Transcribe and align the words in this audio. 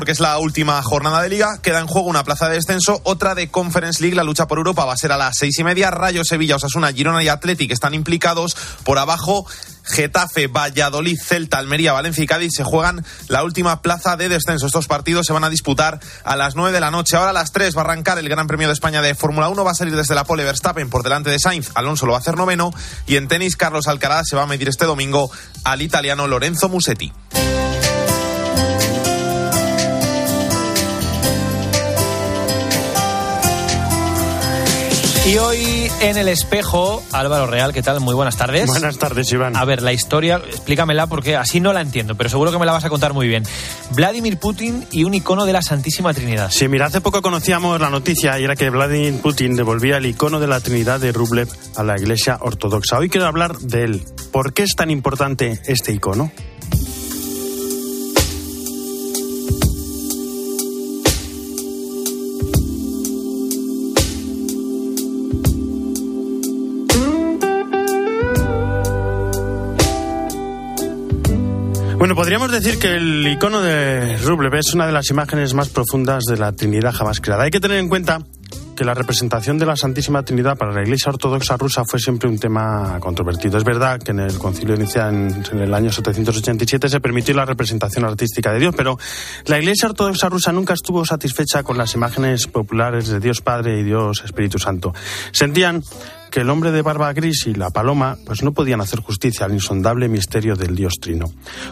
porque 0.00 0.12
es 0.12 0.20
la 0.20 0.38
última 0.38 0.82
jornada 0.82 1.20
de 1.20 1.28
liga. 1.28 1.58
Queda 1.60 1.78
en 1.78 1.86
juego 1.86 2.08
una 2.08 2.24
plaza 2.24 2.48
de 2.48 2.54
descenso, 2.54 3.02
otra 3.04 3.34
de 3.34 3.50
Conference 3.50 4.00
League. 4.00 4.16
La 4.16 4.24
lucha 4.24 4.46
por 4.46 4.56
Europa 4.56 4.86
va 4.86 4.94
a 4.94 4.96
ser 4.96 5.12
a 5.12 5.18
las 5.18 5.36
seis 5.36 5.58
y 5.58 5.62
media. 5.62 5.90
Rayo, 5.90 6.24
Sevilla, 6.24 6.56
Osasuna, 6.56 6.90
Girona 6.90 7.22
y 7.22 7.28
Athletic 7.28 7.70
están 7.70 7.92
implicados. 7.92 8.56
Por 8.82 8.98
abajo, 8.98 9.44
Getafe, 9.84 10.46
Valladolid, 10.46 11.18
Celta, 11.22 11.58
Almería, 11.58 11.92
Valencia 11.92 12.24
y 12.24 12.26
Cádiz 12.26 12.52
se 12.56 12.64
juegan 12.64 13.04
la 13.28 13.44
última 13.44 13.82
plaza 13.82 14.16
de 14.16 14.30
descenso. 14.30 14.64
Estos 14.64 14.86
partidos 14.86 15.26
se 15.26 15.34
van 15.34 15.44
a 15.44 15.50
disputar 15.50 16.00
a 16.24 16.34
las 16.34 16.56
nueve 16.56 16.72
de 16.72 16.80
la 16.80 16.90
noche. 16.90 17.16
Ahora 17.16 17.30
a 17.30 17.34
las 17.34 17.52
tres 17.52 17.76
va 17.76 17.82
a 17.82 17.84
arrancar 17.84 18.18
el 18.18 18.30
Gran 18.30 18.46
Premio 18.46 18.68
de 18.68 18.72
España 18.72 19.02
de 19.02 19.14
Fórmula 19.14 19.50
1. 19.50 19.64
Va 19.64 19.72
a 19.72 19.74
salir 19.74 19.96
desde 19.96 20.14
la 20.14 20.24
pole 20.24 20.44
Verstappen 20.44 20.88
por 20.88 21.02
delante 21.02 21.28
de 21.28 21.38
Sainz. 21.38 21.72
Alonso 21.74 22.06
lo 22.06 22.12
va 22.12 22.18
a 22.18 22.20
hacer 22.22 22.38
noveno. 22.38 22.72
Y 23.06 23.16
en 23.16 23.28
tenis, 23.28 23.56
Carlos 23.56 23.86
Alcaraz 23.86 24.28
se 24.30 24.36
va 24.36 24.44
a 24.44 24.46
medir 24.46 24.70
este 24.70 24.86
domingo 24.86 25.30
al 25.64 25.82
italiano 25.82 26.26
Lorenzo 26.26 26.70
Musetti. 26.70 27.12
Y 35.26 35.36
hoy 35.36 35.90
en 36.00 36.16
el 36.16 36.28
espejo, 36.28 37.02
Álvaro 37.12 37.46
Real, 37.46 37.74
¿qué 37.74 37.82
tal? 37.82 38.00
Muy 38.00 38.14
buenas 38.14 38.38
tardes. 38.38 38.66
Buenas 38.66 38.96
tardes, 38.96 39.30
Iván. 39.30 39.54
A 39.54 39.66
ver, 39.66 39.82
la 39.82 39.92
historia, 39.92 40.36
explícamela 40.36 41.06
porque 41.08 41.36
así 41.36 41.60
no 41.60 41.74
la 41.74 41.82
entiendo, 41.82 42.14
pero 42.14 42.30
seguro 42.30 42.50
que 42.50 42.58
me 42.58 42.64
la 42.64 42.72
vas 42.72 42.86
a 42.86 42.88
contar 42.88 43.12
muy 43.12 43.28
bien. 43.28 43.44
Vladimir 43.90 44.38
Putin 44.38 44.86
y 44.90 45.04
un 45.04 45.12
icono 45.12 45.44
de 45.44 45.52
la 45.52 45.60
Santísima 45.60 46.14
Trinidad. 46.14 46.50
Sí, 46.50 46.68
mira, 46.68 46.86
hace 46.86 47.02
poco 47.02 47.20
conocíamos 47.20 47.78
la 47.78 47.90
noticia 47.90 48.40
y 48.40 48.44
era 48.44 48.56
que 48.56 48.70
Vladimir 48.70 49.20
Putin 49.20 49.56
devolvía 49.56 49.98
el 49.98 50.06
icono 50.06 50.40
de 50.40 50.46
la 50.46 50.60
Trinidad 50.60 50.98
de 50.98 51.12
Rublev 51.12 51.48
a 51.76 51.84
la 51.84 51.98
Iglesia 51.98 52.38
Ortodoxa. 52.40 52.98
Hoy 52.98 53.10
quiero 53.10 53.26
hablar 53.26 53.58
de 53.58 53.84
él. 53.84 54.04
¿Por 54.32 54.54
qué 54.54 54.62
es 54.62 54.74
tan 54.74 54.90
importante 54.90 55.60
este 55.66 55.92
icono? 55.92 56.32
Podríamos 72.30 72.52
decir 72.62 72.78
que 72.78 72.94
el 72.94 73.26
icono 73.26 73.60
de 73.60 74.16
Rublev 74.18 74.54
es 74.54 74.72
una 74.72 74.86
de 74.86 74.92
las 74.92 75.10
imágenes 75.10 75.52
más 75.52 75.68
profundas 75.68 76.22
de 76.26 76.36
la 76.36 76.52
Trinidad 76.52 76.92
jamás 76.92 77.20
creada. 77.20 77.42
Hay 77.42 77.50
que 77.50 77.58
tener 77.58 77.78
en 77.78 77.88
cuenta 77.88 78.20
que 78.80 78.86
la 78.86 78.94
representación 78.94 79.58
de 79.58 79.66
la 79.66 79.76
Santísima 79.76 80.22
Trinidad 80.22 80.56
para 80.56 80.72
la 80.72 80.80
Iglesia 80.80 81.10
Ortodoxa 81.10 81.58
rusa 81.58 81.84
fue 81.84 82.00
siempre 82.00 82.30
un 82.30 82.38
tema 82.38 82.96
controvertido. 82.98 83.58
Es 83.58 83.64
verdad 83.64 84.00
que 84.00 84.12
en 84.12 84.20
el 84.20 84.38
concilio 84.38 84.74
inicial 84.74 85.14
en, 85.52 85.58
el 85.58 85.74
año 85.74 85.92
787 85.92 86.88
se 86.88 86.98
permitió 86.98 87.34
la 87.34 87.44
representación 87.44 88.06
artística 88.06 88.50
de 88.54 88.58
Dios, 88.58 88.74
pero 88.74 88.98
la 89.44 89.58
Iglesia 89.58 89.86
Ortodoxa 89.86 90.30
rusa 90.30 90.50
nunca 90.52 90.72
estuvo 90.72 91.04
satisfecha 91.04 91.62
con 91.62 91.76
las 91.76 91.94
imágenes 91.94 92.46
populares 92.46 93.08
de 93.08 93.20
Dios 93.20 93.42
Padre 93.42 93.78
y 93.78 93.82
Dios 93.82 94.22
Espíritu 94.24 94.58
Santo. 94.58 94.94
Sentían 95.30 95.82
que 96.30 96.40
el 96.40 96.48
hombre 96.48 96.72
de 96.72 96.80
barba 96.80 97.12
gris 97.12 97.46
y 97.48 97.52
la 97.52 97.68
paloma 97.68 98.16
pues 98.24 98.42
no 98.42 98.52
podían 98.52 98.80
hacer 98.80 99.00
justicia 99.00 99.44
al 99.44 99.52
insondable 99.52 100.08
misterio 100.08 100.56
del 100.56 100.74
dios 100.74 100.94
trino. 101.02 101.26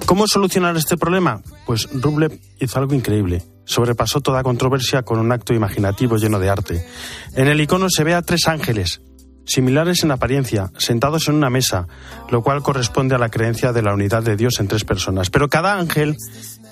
¿Cómo 0.05 0.27
solucionar 0.27 0.77
este 0.77 0.99
problema? 0.99 1.41
Pues 1.65 1.89
Rublev 1.91 2.39
hizo 2.61 2.79
algo 2.79 2.93
increíble. 2.93 3.43
Sobrepasó 3.69 4.23
toda 4.23 4.43
controversia 4.43 5.03
con 5.03 5.19
un 5.19 5.31
acto 5.31 5.53
imaginativo 5.53 6.17
lleno 6.17 6.39
de 6.39 6.49
arte. 6.49 6.87
En 7.35 7.49
el 7.49 7.61
icono 7.61 7.89
se 7.91 8.03
ve 8.03 8.15
a 8.15 8.23
tres 8.23 8.49
ángeles, 8.49 9.03
similares 9.45 10.03
en 10.05 10.11
apariencia, 10.11 10.71
sentados 10.79 11.29
en 11.29 11.35
una 11.35 11.51
mesa, 11.51 11.87
lo 12.31 12.43
cual 12.43 12.63
corresponde 12.63 13.15
a 13.15 13.19
la 13.19 13.29
creencia 13.29 13.75
de 13.75 13.83
la 13.83 13.93
unidad 13.93 14.23
de 14.23 14.37
Dios 14.37 14.59
en 14.59 14.69
tres 14.69 14.85
personas. 14.85 15.29
Pero 15.29 15.49
cada 15.49 15.79
ángel 15.79 16.17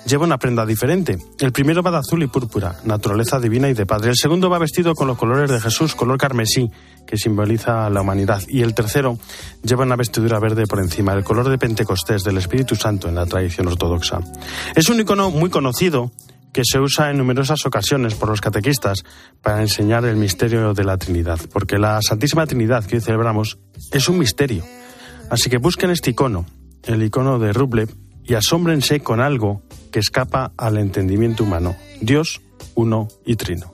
lleva 0.07 0.25
una 0.25 0.39
prenda 0.39 0.65
diferente. 0.65 1.19
El 1.37 1.51
primero 1.51 1.83
va 1.83 1.91
de 1.91 1.97
azul 1.97 2.23
y 2.23 2.27
púrpura, 2.27 2.77
naturaleza 2.83 3.39
divina 3.39 3.69
y 3.69 3.75
de 3.75 3.85
padre. 3.85 4.09
El 4.09 4.17
segundo 4.17 4.49
va 4.49 4.57
vestido 4.57 4.95
con 4.95 5.05
los 5.05 5.19
colores 5.19 5.51
de 5.51 5.61
Jesús, 5.61 5.93
color 5.93 6.17
carmesí, 6.17 6.71
que 7.05 7.15
simboliza 7.15 7.91
la 7.91 8.01
humanidad. 8.01 8.41
Y 8.47 8.63
el 8.63 8.73
tercero 8.73 9.19
lleva 9.61 9.83
una 9.83 9.95
vestidura 9.95 10.39
verde 10.39 10.65
por 10.65 10.79
encima, 10.79 11.13
el 11.13 11.23
color 11.23 11.47
de 11.47 11.59
Pentecostés, 11.59 12.23
del 12.23 12.37
Espíritu 12.37 12.75
Santo 12.75 13.07
en 13.07 13.13
la 13.13 13.27
tradición 13.27 13.67
ortodoxa. 13.67 14.19
Es 14.73 14.89
un 14.89 14.99
icono 14.99 15.29
muy 15.29 15.51
conocido 15.51 16.11
que 16.53 16.63
se 16.65 16.79
usa 16.79 17.11
en 17.11 17.17
numerosas 17.17 17.65
ocasiones 17.65 18.15
por 18.15 18.29
los 18.29 18.41
catequistas 18.41 19.03
para 19.41 19.61
enseñar 19.61 20.05
el 20.05 20.15
misterio 20.15 20.73
de 20.73 20.83
la 20.83 20.97
Trinidad, 20.97 21.39
porque 21.51 21.77
la 21.77 22.01
Santísima 22.01 22.45
Trinidad 22.45 22.85
que 22.85 22.95
hoy 22.95 23.01
celebramos 23.01 23.59
es 23.91 24.09
un 24.09 24.19
misterio. 24.19 24.63
Así 25.29 25.49
que 25.49 25.57
busquen 25.57 25.91
este 25.91 26.11
icono, 26.11 26.45
el 26.83 27.03
icono 27.03 27.39
de 27.39 27.53
Rublev, 27.53 27.89
y 28.23 28.33
asómbrense 28.33 28.99
con 28.99 29.21
algo 29.21 29.61
que 29.91 29.99
escapa 29.99 30.51
al 30.57 30.77
entendimiento 30.77 31.43
humano. 31.43 31.75
Dios, 32.01 32.41
uno 32.75 33.07
y 33.25 33.35
trino. 33.35 33.73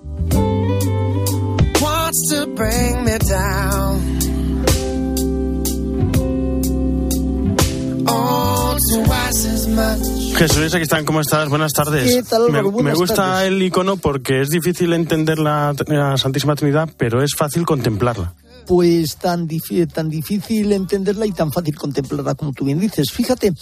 Jesús, 10.36 10.74
aquí 10.74 10.84
están, 10.84 11.06
¿cómo 11.06 11.22
estás? 11.22 11.48
Buenas 11.50 11.74
tardes. 11.74 12.16
¿Qué 12.16 12.24
tal, 12.24 12.52
me, 12.52 12.62
gusta 12.94 13.16
tardes. 13.16 13.48
el 13.48 13.62
icono 13.62 13.98
porque 13.98 14.42
es 14.42 14.50
difícil 14.50 14.94
entender 14.94 15.38
la, 15.40 15.74
la 15.88 16.18
Santísima 16.18 16.56
Trinidad, 16.56 16.90
pero 16.98 17.22
es 17.22 17.36
fácil 17.38 17.66
contemplarla. 17.66 18.34
Pues 18.66 19.18
tan, 19.18 19.48
tan 19.94 20.10
difícil 20.10 20.72
entenderla 20.72 21.26
y 21.26 21.32
tan 21.32 21.52
fácil 21.52 21.76
contemplarla 21.76 22.36
como 22.36 22.54
tú 22.54 22.64
bien 22.66 22.80
dices. 22.80 23.12
Fíjate, 23.12 23.54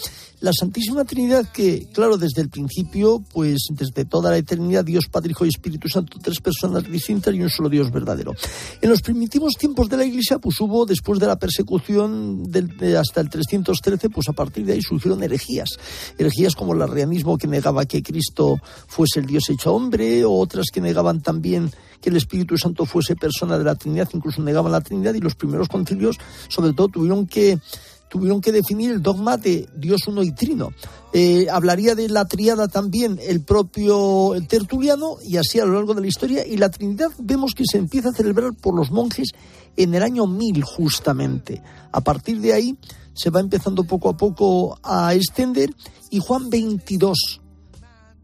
la 0.42 0.52
Santísima 0.54 1.06
Trinidad 1.06 1.52
que, 1.52 1.88
claro, 1.92 2.18
desde 2.18 2.42
el 2.42 2.50
principio, 2.50 3.24
pues 3.34 3.68
desde 3.72 4.06
toda 4.06 4.30
la 4.30 4.38
eternidad, 4.38 4.86
Dios 4.86 5.06
Padre, 5.12 5.32
Hijo 5.32 5.46
y 5.46 5.50
Espíritu 5.50 5.88
Santo, 5.90 6.20
tres 6.22 6.40
personas 6.40 6.84
distintas 6.90 7.34
y 7.34 7.42
un 7.42 7.50
solo 7.50 7.68
Dios 7.70 7.92
verdadero. 7.92 8.34
En 8.82 8.90
los 8.90 9.02
primitivos 9.02 9.54
tiempos 9.58 9.90
de 9.90 9.98
la 9.98 10.06
Iglesia, 10.06 10.38
pues 10.38 10.60
hubo, 10.62 10.86
después 10.86 11.20
de 11.20 11.28
la 11.28 11.38
persecución 11.40 12.44
del- 12.52 12.78
de 12.78 12.98
hasta 12.98 13.22
el 13.22 13.30
313, 13.30 14.10
pues 14.10 14.30
a 14.30 14.34
partir 14.34 14.66
de 14.66 14.74
ahí 14.74 14.82
surgieron 14.82 15.24
herejías. 15.24 15.70
Herejías 16.18 16.56
como 16.56 16.74
el 16.74 16.82
arrianismo 16.82 17.38
que 17.38 17.48
negaba 17.48 17.86
que 17.86 18.04
Cristo 18.04 18.58
fuese 18.88 19.20
el 19.20 19.26
Dios 19.26 19.50
hecho 19.50 19.74
hombre, 19.74 20.24
o 20.26 20.32
otras 20.34 20.68
que 20.72 20.80
negaban 20.82 21.22
también 21.22 21.72
que 22.02 22.10
el 22.10 22.18
Espíritu 22.18 22.58
Santo 22.58 22.86
fuese 22.86 23.16
persona 23.16 23.58
de 23.58 23.64
la 23.64 23.76
Trinidad, 23.76 24.10
incluso 24.14 24.42
negaban 24.42 24.72
la 24.72 24.82
Trinidad, 24.82 25.14
y 25.14 25.20
los 25.20 25.36
primeros 25.36 25.68
concilios, 25.68 26.18
sobre 26.48 26.74
todo, 26.74 26.90
tuvieron 26.90 27.28
que 27.28 27.60
tuvieron 28.10 28.42
que 28.42 28.52
definir 28.52 28.92
el 28.92 29.02
dogma 29.02 29.38
de 29.38 29.70
Dios 29.74 30.02
uno 30.06 30.22
y 30.22 30.34
trino. 30.34 30.74
Eh, 31.14 31.48
hablaría 31.50 31.96
de 31.96 32.10
la 32.10 32.26
triada 32.26 32.68
también 32.68 33.18
el 33.26 33.42
propio 33.42 34.34
Tertuliano 34.50 35.16
y 35.24 35.38
así 35.38 35.62
a 35.62 35.66
lo 35.66 35.76
largo 35.76 35.94
de 35.94 36.02
la 36.02 36.08
historia. 36.08 36.46
Y 36.46 36.58
la 36.58 36.70
Trinidad 36.70 37.12
vemos 37.20 37.54
que 37.54 37.64
se 37.66 37.78
empieza 37.78 38.10
a 38.10 38.14
celebrar 38.14 38.52
por 38.54 38.76
los 38.76 38.92
monjes 38.92 39.30
en 39.78 39.96
el 39.96 40.04
año 40.04 40.28
1000 40.28 40.62
justamente. 40.62 41.64
A 41.94 42.02
partir 42.02 42.42
de 42.42 42.52
ahí 42.52 42.78
se 43.14 43.30
va 43.30 43.40
empezando 43.40 43.86
poco 43.86 44.10
a 44.10 44.18
poco 44.18 44.78
a 44.84 45.14
extender 45.14 45.74
y 46.10 46.20
Juan 46.20 46.50
22 46.50 47.41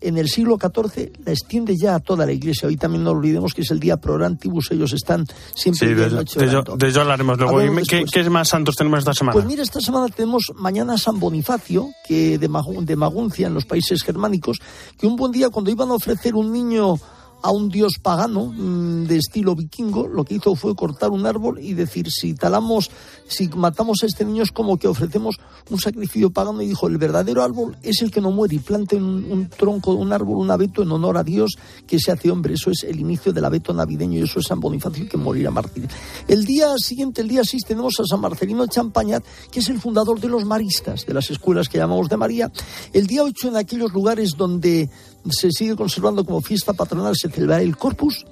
en 0.01 0.17
el 0.17 0.27
siglo 0.27 0.57
XIV 0.57 1.11
la 1.25 1.31
extiende 1.31 1.75
ya 1.75 1.95
a 1.95 1.99
toda 1.99 2.25
la 2.25 2.31
iglesia. 2.31 2.67
Hoy 2.67 2.77
también 2.77 3.03
no 3.03 3.11
olvidemos 3.11 3.53
que 3.53 3.61
es 3.61 3.71
el 3.71 3.79
día 3.79 3.97
pro 3.97 4.23
antibus, 4.23 4.71
ellos 4.71 4.93
están 4.93 5.25
siempre 5.53 5.89
Sí, 5.89 5.93
de, 5.93 6.09
noche 6.09 6.39
de 6.39 6.45
de 6.47 6.87
ello 6.87 7.01
hablaremos 7.01 7.37
luego. 7.37 7.59
Hablamos 7.59 7.83
¿Y 7.83 7.85
¿Qué, 7.87 8.05
qué 8.11 8.29
más 8.29 8.49
santos 8.49 8.75
tenemos 8.75 8.99
esta 8.99 9.13
semana? 9.13 9.33
Pues 9.33 9.45
mira, 9.45 9.63
esta 9.63 9.79
semana 9.79 10.07
tenemos 10.07 10.51
mañana 10.55 10.97
San 10.97 11.19
Bonifacio, 11.19 11.89
que 12.07 12.37
de 12.37 12.47
Maguncia, 12.95 13.47
en 13.47 13.53
los 13.53 13.65
países 13.65 14.03
germánicos, 14.03 14.59
que 14.97 15.07
un 15.07 15.15
buen 15.15 15.31
día 15.31 15.49
cuando 15.49 15.71
iban 15.71 15.89
a 15.89 15.93
ofrecer 15.93 16.35
un 16.35 16.51
niño 16.51 16.99
a 17.41 17.51
un 17.51 17.69
dios 17.69 17.99
pagano 18.01 18.45
mm, 18.45 19.05
de 19.05 19.17
estilo 19.17 19.55
vikingo, 19.55 20.07
lo 20.07 20.23
que 20.23 20.35
hizo 20.35 20.55
fue 20.55 20.75
cortar 20.75 21.11
un 21.11 21.25
árbol 21.25 21.59
y 21.61 21.73
decir, 21.73 22.11
si 22.11 22.33
talamos, 22.33 22.89
si 23.27 23.47
matamos 23.49 24.03
a 24.03 24.05
este 24.05 24.25
niño 24.25 24.43
es 24.43 24.51
como 24.51 24.77
que 24.77 24.87
ofrecemos 24.87 25.37
un 25.69 25.79
sacrificio 25.79 26.29
pagano 26.29 26.61
y 26.61 26.67
dijo, 26.67 26.87
el 26.87 26.97
verdadero 26.97 27.43
árbol 27.43 27.77
es 27.83 28.01
el 28.01 28.11
que 28.11 28.21
no 28.21 28.31
muere 28.31 28.55
y 28.55 28.59
plante 28.59 28.95
un, 28.95 29.31
un 29.31 29.49
tronco, 29.49 29.91
un 29.93 30.11
árbol, 30.11 30.37
un 30.37 30.51
abeto 30.51 30.83
en 30.83 30.91
honor 30.91 31.17
a 31.17 31.23
Dios 31.23 31.57
que 31.85 31.99
se 31.99 32.11
hace 32.11 32.31
hombre. 32.31 32.55
Eso 32.55 32.71
es 32.71 32.83
el 32.83 32.99
inicio 32.99 33.31
del 33.31 33.45
abeto 33.45 33.73
navideño 33.73 34.19
y 34.19 34.23
eso 34.23 34.39
es 34.39 34.47
San 34.47 34.59
Bonifacio 34.59 35.07
que 35.07 35.17
morirá 35.17 35.51
mártir. 35.51 35.87
El 36.27 36.45
día 36.45 36.73
siguiente, 36.77 37.21
el 37.21 37.27
día 37.27 37.43
6, 37.43 37.63
tenemos 37.65 37.99
a 37.99 38.05
San 38.05 38.21
Marcelino 38.21 38.67
Champañat, 38.67 39.23
que 39.51 39.59
es 39.59 39.69
el 39.69 39.79
fundador 39.79 40.19
de 40.19 40.27
los 40.27 40.45
maristas, 40.45 41.05
de 41.05 41.13
las 41.13 41.29
escuelas 41.29 41.69
que 41.69 41.77
llamamos 41.77 42.09
de 42.09 42.17
María. 42.17 42.51
El 42.93 43.07
día 43.07 43.23
8, 43.23 43.49
en 43.49 43.57
aquellos 43.57 43.93
lugares 43.93 44.31
donde 44.37 44.89
se 45.29 45.51
sigue 45.51 45.75
conservando 45.75 46.25
como 46.25 46.41
fiesta 46.41 46.73
patronal, 46.73 47.15
se 47.15 47.29
celebrará 47.29 47.61
el 47.61 47.77
Corpus. 47.77 48.25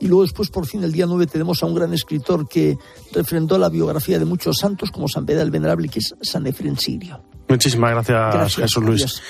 Y 0.00 0.08
luego 0.08 0.22
después, 0.22 0.50
por 0.50 0.66
fin, 0.66 0.82
el 0.84 0.92
día 0.92 1.06
9 1.06 1.26
tenemos 1.26 1.62
a 1.62 1.66
un 1.66 1.74
gran 1.74 1.92
escritor 1.94 2.48
que 2.48 2.76
refrendó 3.12 3.58
la 3.58 3.68
biografía 3.68 4.18
de 4.18 4.24
muchos 4.24 4.56
santos, 4.60 4.90
como 4.90 5.08
San 5.08 5.24
Beda 5.24 5.42
el 5.42 5.50
Venerable, 5.50 5.88
que 5.88 6.00
es 6.00 6.14
San 6.20 6.46
Efren 6.46 6.78
Sirio. 6.78 7.22
Muchísimas 7.48 7.90
gracias, 7.92 8.34
Gracias, 8.34 8.62
Jesús 8.62 8.84
Luis. 8.84 9.22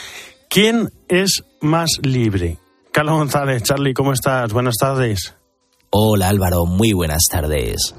¿Quién 0.48 0.90
es 1.08 1.44
más 1.60 1.98
libre? 2.02 2.58
Carlos 2.92 3.16
González, 3.16 3.62
Charlie, 3.62 3.92
¿cómo 3.92 4.12
estás? 4.12 4.52
Buenas 4.52 4.76
tardes. 4.76 5.34
Hola 5.90 6.28
Álvaro, 6.28 6.64
muy 6.64 6.92
buenas 6.92 7.22
tardes. 7.30 7.94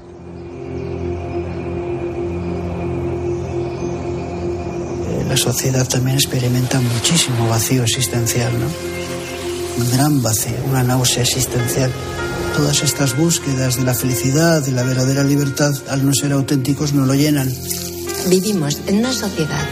Eh, 5.08 5.24
La 5.28 5.36
sociedad 5.36 5.86
también 5.88 6.16
experimenta 6.16 6.80
muchísimo 6.80 7.48
vacío 7.48 7.82
existencial, 7.82 8.52
¿no? 8.58 8.95
Un 9.78 9.90
gran 9.90 10.22
vacío, 10.22 10.56
una 10.68 10.82
náusea 10.82 11.22
existencial. 11.22 11.90
Todas 12.56 12.82
estas 12.82 13.16
búsquedas 13.16 13.76
de 13.76 13.84
la 13.84 13.94
felicidad, 13.94 14.62
de 14.62 14.72
la 14.72 14.82
verdadera 14.82 15.22
libertad, 15.22 15.74
al 15.88 16.06
no 16.06 16.12
ser 16.14 16.32
auténticos, 16.32 16.92
no 16.92 17.04
lo 17.04 17.14
llenan. 17.14 17.52
Vivimos 18.28 18.78
en 18.86 18.98
una 18.98 19.12
sociedad 19.12 19.66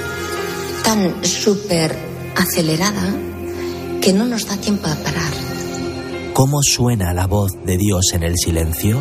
tan 0.84 1.24
súper 1.24 1.96
acelerada 2.36 3.14
que 4.00 4.12
no 4.12 4.26
nos 4.26 4.46
da 4.46 4.56
tiempo 4.58 4.86
a 4.86 4.94
parar. 4.96 5.32
¿Cómo 6.34 6.62
suena 6.62 7.14
la 7.14 7.26
voz 7.26 7.52
de 7.64 7.78
Dios 7.78 8.12
en 8.12 8.22
el 8.22 8.36
silencio? 8.36 9.00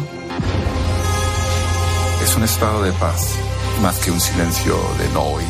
Es 2.24 2.38
un 2.38 2.44
estado 2.44 2.84
de 2.84 2.92
paz, 2.94 3.28
más 3.82 3.98
que 4.00 4.12
un 4.12 4.22
silencio 4.22 4.78
de 4.98 5.10
no 5.14 5.24
oír. 5.24 5.48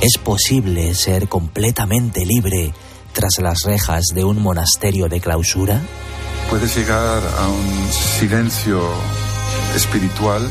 ¿Es 0.00 0.18
posible 0.18 0.94
ser 0.94 1.28
completamente 1.28 2.26
libre 2.26 2.74
tras 3.16 3.38
las 3.38 3.62
rejas 3.64 4.04
de 4.14 4.24
un 4.24 4.42
monasterio 4.42 5.08
de 5.08 5.20
clausura? 5.22 5.80
Puedes 6.50 6.76
llegar 6.76 7.22
a 7.38 7.48
un 7.48 7.88
silencio 7.90 8.78
espiritual 9.74 10.46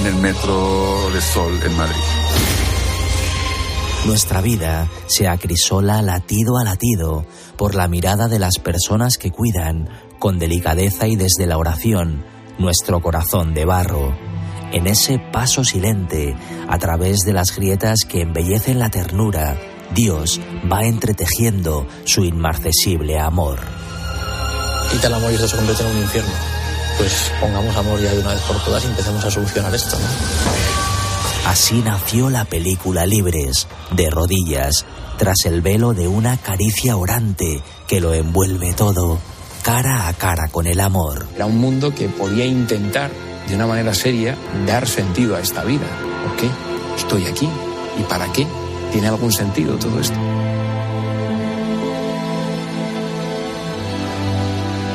en 0.00 0.06
el 0.06 0.14
metro 0.14 1.10
de 1.12 1.20
Sol 1.20 1.60
en 1.62 1.76
Madrid. 1.76 2.00
Nuestra 4.06 4.40
vida 4.40 4.88
se 5.06 5.28
acrisola 5.28 6.00
latido 6.00 6.56
a 6.56 6.64
latido 6.64 7.26
por 7.58 7.74
la 7.74 7.86
mirada 7.86 8.28
de 8.28 8.38
las 8.38 8.58
personas 8.58 9.18
que 9.18 9.30
cuidan, 9.30 9.90
con 10.18 10.38
delicadeza 10.38 11.06
y 11.06 11.16
desde 11.16 11.46
la 11.46 11.58
oración, 11.58 12.24
nuestro 12.58 13.00
corazón 13.00 13.52
de 13.52 13.66
barro. 13.66 14.16
En 14.72 14.86
ese 14.86 15.18
paso 15.18 15.64
silente, 15.64 16.34
a 16.66 16.78
través 16.78 17.18
de 17.26 17.34
las 17.34 17.54
grietas 17.54 18.00
que 18.08 18.22
embellecen 18.22 18.78
la 18.78 18.88
ternura, 18.88 19.58
Dios 19.92 20.40
va 20.70 20.84
entretejiendo 20.84 21.86
su 22.04 22.24
inmarcesible 22.24 23.18
amor. 23.18 23.58
Quita 24.90 25.08
el 25.08 25.14
amor 25.14 25.32
y 25.32 25.34
esto 25.34 25.48
se 25.48 25.56
convierte 25.56 25.82
en 25.82 25.90
un 25.90 26.02
infierno. 26.02 26.32
Pues 26.98 27.32
pongamos 27.40 27.76
amor 27.76 28.00
ya 28.00 28.12
de 28.12 28.20
una 28.20 28.30
vez 28.30 28.40
por 28.42 28.62
todas 28.64 28.84
y 28.84 28.86
empecemos 28.86 29.24
a 29.24 29.30
solucionar 29.30 29.74
esto, 29.74 29.96
¿no? 29.98 30.06
Así 31.50 31.82
nació 31.82 32.30
la 32.30 32.44
película 32.44 33.04
Libres, 33.04 33.66
de 33.90 34.08
rodillas, 34.08 34.86
tras 35.18 35.44
el 35.44 35.60
velo 35.60 35.92
de 35.92 36.08
una 36.08 36.36
caricia 36.36 36.96
orante 36.96 37.62
que 37.86 38.00
lo 38.00 38.14
envuelve 38.14 38.72
todo, 38.72 39.18
cara 39.62 40.08
a 40.08 40.14
cara 40.14 40.48
con 40.48 40.66
el 40.66 40.80
amor. 40.80 41.26
Era 41.34 41.46
un 41.46 41.58
mundo 41.58 41.94
que 41.94 42.08
podía 42.08 42.46
intentar, 42.46 43.10
de 43.48 43.54
una 43.54 43.66
manera 43.66 43.92
seria, 43.92 44.36
dar 44.66 44.88
sentido 44.88 45.36
a 45.36 45.40
esta 45.40 45.64
vida. 45.64 45.86
¿Por 46.24 46.36
qué? 46.36 46.48
Estoy 46.96 47.26
aquí. 47.26 47.48
¿Y 47.98 48.02
para 48.04 48.32
qué? 48.32 48.46
¿Tiene 48.94 49.08
algún 49.08 49.32
sentido 49.32 49.76
todo 49.76 49.98
esto? 49.98 50.16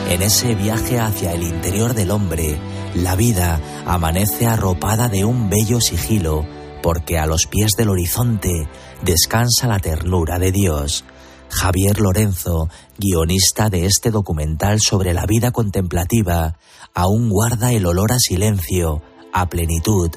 En 0.10 0.22
ese 0.22 0.56
viaje 0.56 1.02
hacia 1.02 1.34
el 1.34 1.44
interior 1.44 1.94
del 1.94 2.12
hombre, 2.12 2.58
la 2.96 3.18
vida 3.18 3.60
amanece 3.86 4.48
arropada 4.48 5.10
de 5.10 5.26
un 5.26 5.50
bello 5.50 5.82
sigilo, 5.82 6.46
porque 6.82 7.20
a 7.20 7.26
los 7.26 7.46
pies 7.46 7.72
del 7.78 7.90
horizonte 7.90 8.70
descansa 9.04 9.68
la 9.68 9.80
ternura 9.80 10.40
de 10.40 10.54
Dios. 10.54 11.04
Javier 11.50 12.00
Lorenzo, 12.00 12.70
guionista 12.98 13.68
de 13.68 13.86
este 13.86 14.12
documental 14.12 14.80
sobre 14.80 15.14
la 15.14 15.26
vida 15.26 15.52
contemplativa, 15.52 16.58
aún 16.94 17.28
guarda 17.30 17.74
el 17.74 17.86
olor 17.86 18.14
a 18.14 18.18
silencio, 18.18 19.02
a 19.34 19.50
plenitud, 19.50 20.10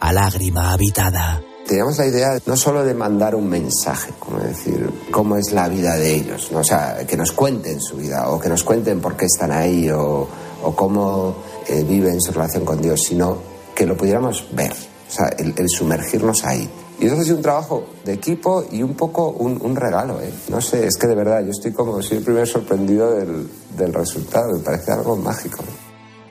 a 0.00 0.12
lágrima 0.12 0.72
habitada. 0.72 1.40
Teníamos 1.68 1.98
la 1.98 2.06
idea 2.06 2.38
no 2.46 2.56
solo 2.56 2.82
de 2.82 2.94
mandar 2.94 3.34
un 3.34 3.46
mensaje, 3.46 4.14
como 4.18 4.38
decir, 4.38 4.90
cómo 5.10 5.36
es 5.36 5.52
la 5.52 5.68
vida 5.68 5.96
de 5.96 6.14
ellos, 6.14 6.50
¿no? 6.50 6.60
o 6.60 6.64
sea, 6.64 7.06
que 7.06 7.14
nos 7.14 7.32
cuenten 7.32 7.78
su 7.78 7.96
vida 7.96 8.30
o 8.30 8.40
que 8.40 8.48
nos 8.48 8.64
cuenten 8.64 9.02
por 9.02 9.18
qué 9.18 9.26
están 9.26 9.52
ahí 9.52 9.90
o, 9.90 10.26
o 10.62 10.74
cómo 10.74 11.36
eh, 11.68 11.84
viven 11.86 12.22
su 12.22 12.32
relación 12.32 12.64
con 12.64 12.80
Dios, 12.80 13.02
sino 13.06 13.36
que 13.74 13.84
lo 13.84 13.98
pudiéramos 13.98 14.46
ver, 14.52 14.72
o 14.72 15.12
sea, 15.12 15.28
el, 15.36 15.52
el 15.58 15.68
sumergirnos 15.68 16.42
ahí. 16.46 16.70
Y 17.00 17.06
eso 17.06 17.16
ha 17.16 17.22
sido 17.22 17.36
un 17.36 17.42
trabajo 17.42 17.84
de 18.02 18.14
equipo 18.14 18.64
y 18.72 18.82
un 18.82 18.94
poco 18.94 19.28
un, 19.28 19.60
un 19.60 19.76
regalo, 19.76 20.22
¿eh? 20.22 20.32
No 20.48 20.62
sé, 20.62 20.86
es 20.86 20.96
que 20.96 21.06
de 21.06 21.14
verdad 21.14 21.44
yo 21.44 21.50
estoy 21.50 21.72
como 21.72 22.00
siempre 22.00 22.46
sorprendido 22.46 23.10
del, 23.10 23.46
del 23.76 23.92
resultado, 23.92 24.56
me 24.56 24.60
parece 24.60 24.90
algo 24.92 25.16
mágico. 25.16 25.58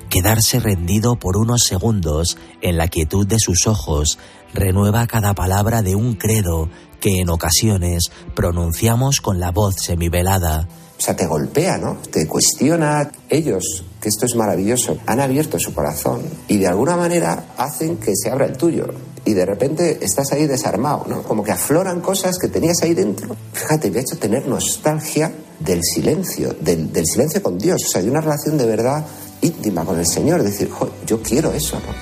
Quedarse 0.10 0.60
rendido 0.60 1.20
por 1.20 1.36
unos 1.36 1.64
segundos 1.68 2.38
en 2.62 2.78
la 2.78 2.88
quietud 2.88 3.28
de 3.28 3.40
sus 3.40 3.68
ojos 3.68 4.18
renueva 4.54 5.06
cada 5.06 5.34
palabra 5.34 5.82
de 5.82 5.96
un 5.96 6.16
credo 6.16 6.70
que 7.02 7.20
en 7.20 7.30
ocasiones 7.30 8.06
pronunciamos 8.34 9.20
con 9.20 9.40
la 9.40 9.52
voz 9.52 9.76
semivelada. 9.82 10.68
O 10.98 11.02
sea, 11.02 11.16
te 11.16 11.28
golpea, 11.28 11.78
¿no? 11.78 11.98
Te 12.10 12.26
cuestiona. 12.26 13.12
Ellos, 13.30 13.84
que 14.02 14.08
esto 14.10 14.26
es 14.26 14.36
maravilloso, 14.36 14.98
han 15.06 15.20
abierto 15.20 15.60
su 15.60 15.74
corazón 15.74 16.24
y 16.48 16.58
de 16.58 16.68
alguna 16.68 16.96
manera 16.96 17.54
hacen 17.58 17.98
que 17.98 18.14
se 18.16 18.32
abra 18.32 18.46
el 18.46 18.58
tuyo. 18.58 18.88
Y 19.26 19.34
de 19.34 19.46
repente 19.46 20.00
estás 20.02 20.32
ahí 20.32 20.48
desarmado, 20.48 21.06
¿no? 21.08 21.22
Como 21.22 21.44
que 21.44 21.52
afloran 21.52 22.00
cosas 22.00 22.38
que 22.40 22.48
tenías 22.48 22.82
ahí 22.82 22.94
dentro. 22.94 23.36
Fíjate, 23.52 23.92
me 23.92 24.00
ha 24.00 24.02
hecho 24.02 24.18
tener 24.18 24.48
nostalgia 24.48 25.34
del 25.60 25.84
silencio, 25.84 26.56
del, 26.62 26.94
del 26.94 27.06
silencio 27.06 27.44
con 27.44 27.58
Dios, 27.58 27.82
o 27.86 27.92
sea, 27.92 28.02
de 28.02 28.10
una 28.10 28.22
relación 28.22 28.58
de 28.58 28.66
verdad 28.66 29.06
íntima 29.42 29.86
con 29.86 30.00
el 30.00 30.08
Señor. 30.08 30.44
Decir, 30.44 30.70
"Jo, 30.70 30.90
yo 31.06 31.22
quiero 31.22 31.52
eso, 31.54 31.76
¿no? 31.76 31.94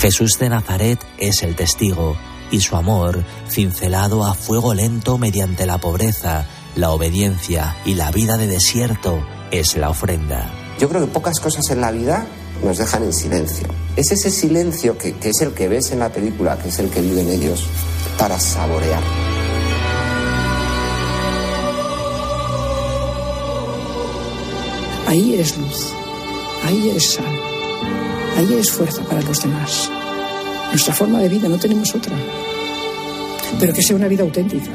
Jesús 0.00 0.38
de 0.38 0.48
Nazaret 0.48 0.98
es 1.18 1.42
el 1.42 1.56
testigo 1.56 2.16
y 2.50 2.60
su 2.60 2.76
amor, 2.76 3.24
cincelado 3.48 4.24
a 4.24 4.34
fuego 4.34 4.74
lento 4.74 5.18
mediante 5.18 5.66
la 5.66 5.78
pobreza, 5.78 6.46
la 6.76 6.90
obediencia 6.90 7.76
y 7.84 7.94
la 7.94 8.10
vida 8.10 8.36
de 8.36 8.46
desierto, 8.46 9.24
es 9.50 9.76
la 9.76 9.90
ofrenda. 9.90 10.52
Yo 10.78 10.88
creo 10.88 11.00
que 11.00 11.12
pocas 11.12 11.40
cosas 11.40 11.70
en 11.70 11.80
la 11.80 11.90
vida 11.90 12.26
nos 12.62 12.78
dejan 12.78 13.04
en 13.04 13.12
silencio. 13.12 13.68
Es 13.96 14.12
ese 14.12 14.30
silencio 14.30 14.98
que, 14.98 15.14
que 15.14 15.30
es 15.30 15.40
el 15.40 15.52
que 15.52 15.68
ves 15.68 15.92
en 15.92 16.00
la 16.00 16.10
película, 16.10 16.58
que 16.58 16.68
es 16.68 16.78
el 16.78 16.90
que 16.90 17.00
viven 17.00 17.28
ellos, 17.28 17.66
para 18.18 18.38
saborear. 18.38 19.02
Ahí 25.06 25.34
es 25.34 25.56
luz, 25.58 25.92
ahí 26.64 26.90
es 26.90 27.12
sal, 27.12 27.40
ahí 28.36 28.54
es 28.54 28.70
fuerza 28.70 29.02
para 29.04 29.22
los 29.22 29.40
demás. 29.40 29.90
Nuestra 30.70 30.94
forma 30.94 31.20
de 31.20 31.28
vida, 31.28 31.48
no 31.48 31.58
tenemos 31.58 31.94
otra. 31.94 32.16
Pero 33.60 33.72
que 33.72 33.82
sea 33.82 33.96
una 33.96 34.08
vida 34.08 34.24
auténtica. 34.24 34.70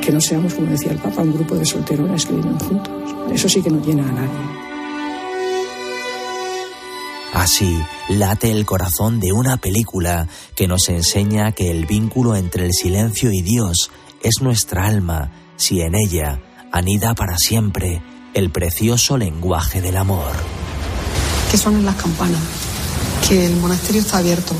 Que 0.00 0.10
no 0.10 0.20
seamos, 0.20 0.54
como 0.54 0.68
decía 0.68 0.92
el 0.92 0.98
Papa, 0.98 1.22
un 1.22 1.34
grupo 1.34 1.54
de 1.54 1.64
solteronas 1.64 2.26
que 2.26 2.34
viven 2.34 2.58
juntos. 2.58 2.92
Eso 3.32 3.48
sí 3.48 3.62
que 3.62 3.70
no 3.70 3.80
llena 3.84 4.02
a 4.08 4.12
nadie. 4.12 4.62
Así 7.32 7.78
late 8.08 8.50
el 8.50 8.66
corazón 8.66 9.20
de 9.20 9.32
una 9.32 9.56
película 9.56 10.28
que 10.54 10.68
nos 10.68 10.88
enseña 10.88 11.52
que 11.52 11.70
el 11.70 11.86
vínculo 11.86 12.36
entre 12.36 12.66
el 12.66 12.72
silencio 12.72 13.32
y 13.32 13.40
Dios 13.40 13.90
es 14.22 14.42
nuestra 14.42 14.86
alma, 14.86 15.32
si 15.56 15.80
en 15.80 15.94
ella 15.94 16.40
anida 16.72 17.14
para 17.14 17.38
siempre 17.38 18.02
el 18.34 18.50
precioso 18.50 19.16
lenguaje 19.16 19.80
del 19.80 19.96
amor. 19.96 20.32
Que 21.52 21.58
suenan 21.58 21.84
las 21.84 21.96
campanas, 21.96 22.40
que 23.28 23.44
el 23.44 23.56
monasterio 23.56 24.00
está 24.00 24.18
abierto, 24.18 24.54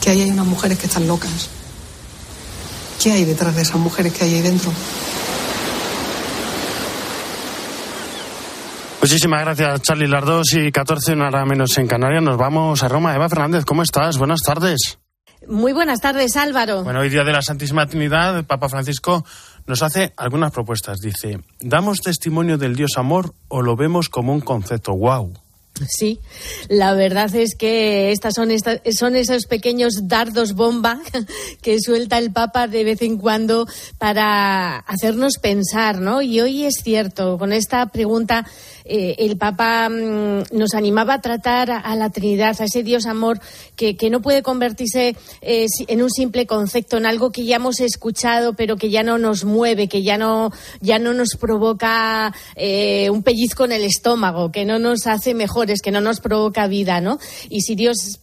que 0.00 0.08
ahí 0.08 0.22
hay 0.22 0.30
unas 0.30 0.46
mujeres 0.46 0.78
que 0.78 0.86
están 0.86 1.06
locas. 1.06 1.50
¿Qué 3.02 3.12
hay 3.12 3.26
detrás 3.26 3.54
de 3.54 3.60
esas 3.60 3.76
mujeres 3.76 4.14
que 4.14 4.24
hay 4.24 4.36
ahí 4.36 4.40
dentro? 4.40 4.72
Muchísimas 9.02 9.42
gracias, 9.42 9.82
Charlie. 9.82 10.08
Las 10.08 10.24
2 10.24 10.52
y 10.54 10.72
14, 10.72 11.12
una 11.12 11.26
hora 11.26 11.44
menos 11.44 11.76
en 11.76 11.86
Canarias. 11.86 12.22
Nos 12.22 12.38
vamos 12.38 12.82
a 12.82 12.88
Roma. 12.88 13.14
Eva 13.14 13.28
Fernández, 13.28 13.66
¿cómo 13.66 13.82
estás? 13.82 14.16
Buenas 14.16 14.40
tardes. 14.40 14.98
Muy 15.46 15.74
buenas 15.74 16.00
tardes, 16.00 16.38
Álvaro. 16.38 16.84
Bueno, 16.84 17.00
hoy 17.00 17.10
día 17.10 17.22
de 17.22 17.32
la 17.32 17.42
Santísima 17.42 17.86
Trinidad, 17.86 18.36
el 18.38 18.46
Papa 18.46 18.70
Francisco 18.70 19.26
nos 19.66 19.82
hace 19.82 20.14
algunas 20.16 20.52
propuestas. 20.52 21.00
Dice, 21.00 21.38
¿damos 21.60 22.00
testimonio 22.00 22.56
del 22.56 22.74
Dios 22.74 22.92
amor 22.96 23.34
o 23.48 23.60
lo 23.60 23.76
vemos 23.76 24.08
como 24.08 24.32
un 24.32 24.40
concepto? 24.40 24.94
¡Wow! 24.94 25.34
Sí, 25.86 26.20
la 26.68 26.94
verdad 26.94 27.34
es 27.34 27.54
que 27.54 28.10
estas 28.10 28.34
son, 28.34 28.50
estas 28.50 28.80
son 28.96 29.16
esos 29.16 29.46
pequeños 29.46 30.08
dardos 30.08 30.54
bomba 30.54 31.00
que 31.62 31.78
suelta 31.80 32.18
el 32.18 32.32
Papa 32.32 32.66
de 32.66 32.84
vez 32.84 33.02
en 33.02 33.18
cuando 33.18 33.66
para 33.98 34.78
hacernos 34.78 35.38
pensar, 35.38 36.00
¿no? 36.00 36.22
Y 36.22 36.40
hoy 36.40 36.64
es 36.64 36.76
cierto, 36.82 37.38
con 37.38 37.52
esta 37.52 37.86
pregunta 37.86 38.46
eh, 38.88 39.16
el 39.18 39.36
Papa 39.36 39.88
mmm, 39.88 40.44
nos 40.52 40.74
animaba 40.74 41.14
a 41.14 41.20
tratar 41.20 41.70
a, 41.70 41.78
a, 41.78 41.94
la 41.94 42.10
Trinidad, 42.10 42.56
a 42.60 42.64
ese 42.64 42.82
Dios 42.82 43.06
amor 43.06 43.40
que, 43.76 43.96
que 43.96 44.10
no 44.10 44.20
puede 44.20 44.42
convertirse 44.42 45.14
eh, 45.42 45.66
en 45.86 46.02
un 46.02 46.10
simple 46.10 46.46
concepto, 46.46 46.96
en 46.96 47.06
algo 47.06 47.30
que 47.30 47.44
ya 47.44 47.56
hemos 47.56 47.80
escuchado, 47.80 48.54
pero 48.54 48.76
que 48.76 48.90
ya 48.90 49.02
no 49.02 49.18
nos 49.18 49.44
mueve, 49.44 49.88
que 49.88 50.02
ya 50.02 50.16
no, 50.16 50.50
ya 50.80 50.98
no 50.98 51.12
nos 51.12 51.36
provoca 51.38 52.34
eh, 52.56 53.10
un 53.10 53.22
pellizco 53.22 53.64
en 53.64 53.72
el 53.72 53.84
estómago, 53.84 54.50
que 54.50 54.64
no 54.64 54.78
nos 54.78 55.06
hace 55.06 55.34
mejores, 55.34 55.82
que 55.82 55.90
no 55.90 56.00
nos 56.00 56.20
provoca 56.20 56.66
vida, 56.66 57.00
¿no? 57.00 57.18
Y 57.48 57.60
si 57.60 57.74
Dios 57.74 58.20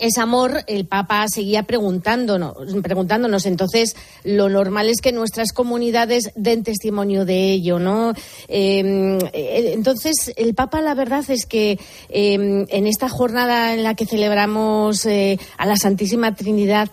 ese 0.00 0.20
amor, 0.20 0.64
el 0.66 0.86
Papa 0.86 1.26
seguía 1.28 1.64
preguntándonos, 1.64 2.54
preguntándonos. 2.82 3.46
Entonces, 3.46 3.96
lo 4.24 4.48
normal 4.48 4.88
es 4.88 5.00
que 5.00 5.12
nuestras 5.12 5.52
comunidades 5.52 6.30
den 6.34 6.62
testimonio 6.62 7.24
de 7.24 7.52
ello, 7.52 7.78
¿no? 7.78 8.12
Em, 8.48 9.18
eh, 9.32 9.72
entonces, 9.74 10.32
el 10.36 10.54
Papa, 10.54 10.80
la 10.80 10.94
verdad 10.94 11.24
es 11.28 11.46
que 11.46 11.78
em, 12.08 12.66
en 12.68 12.86
esta 12.86 13.08
jornada 13.08 13.74
en 13.74 13.82
la 13.82 13.94
que 13.94 14.06
celebramos 14.06 15.06
eh, 15.06 15.38
a 15.58 15.66
la 15.66 15.76
Santísima 15.76 16.34
Trinidad, 16.34 16.90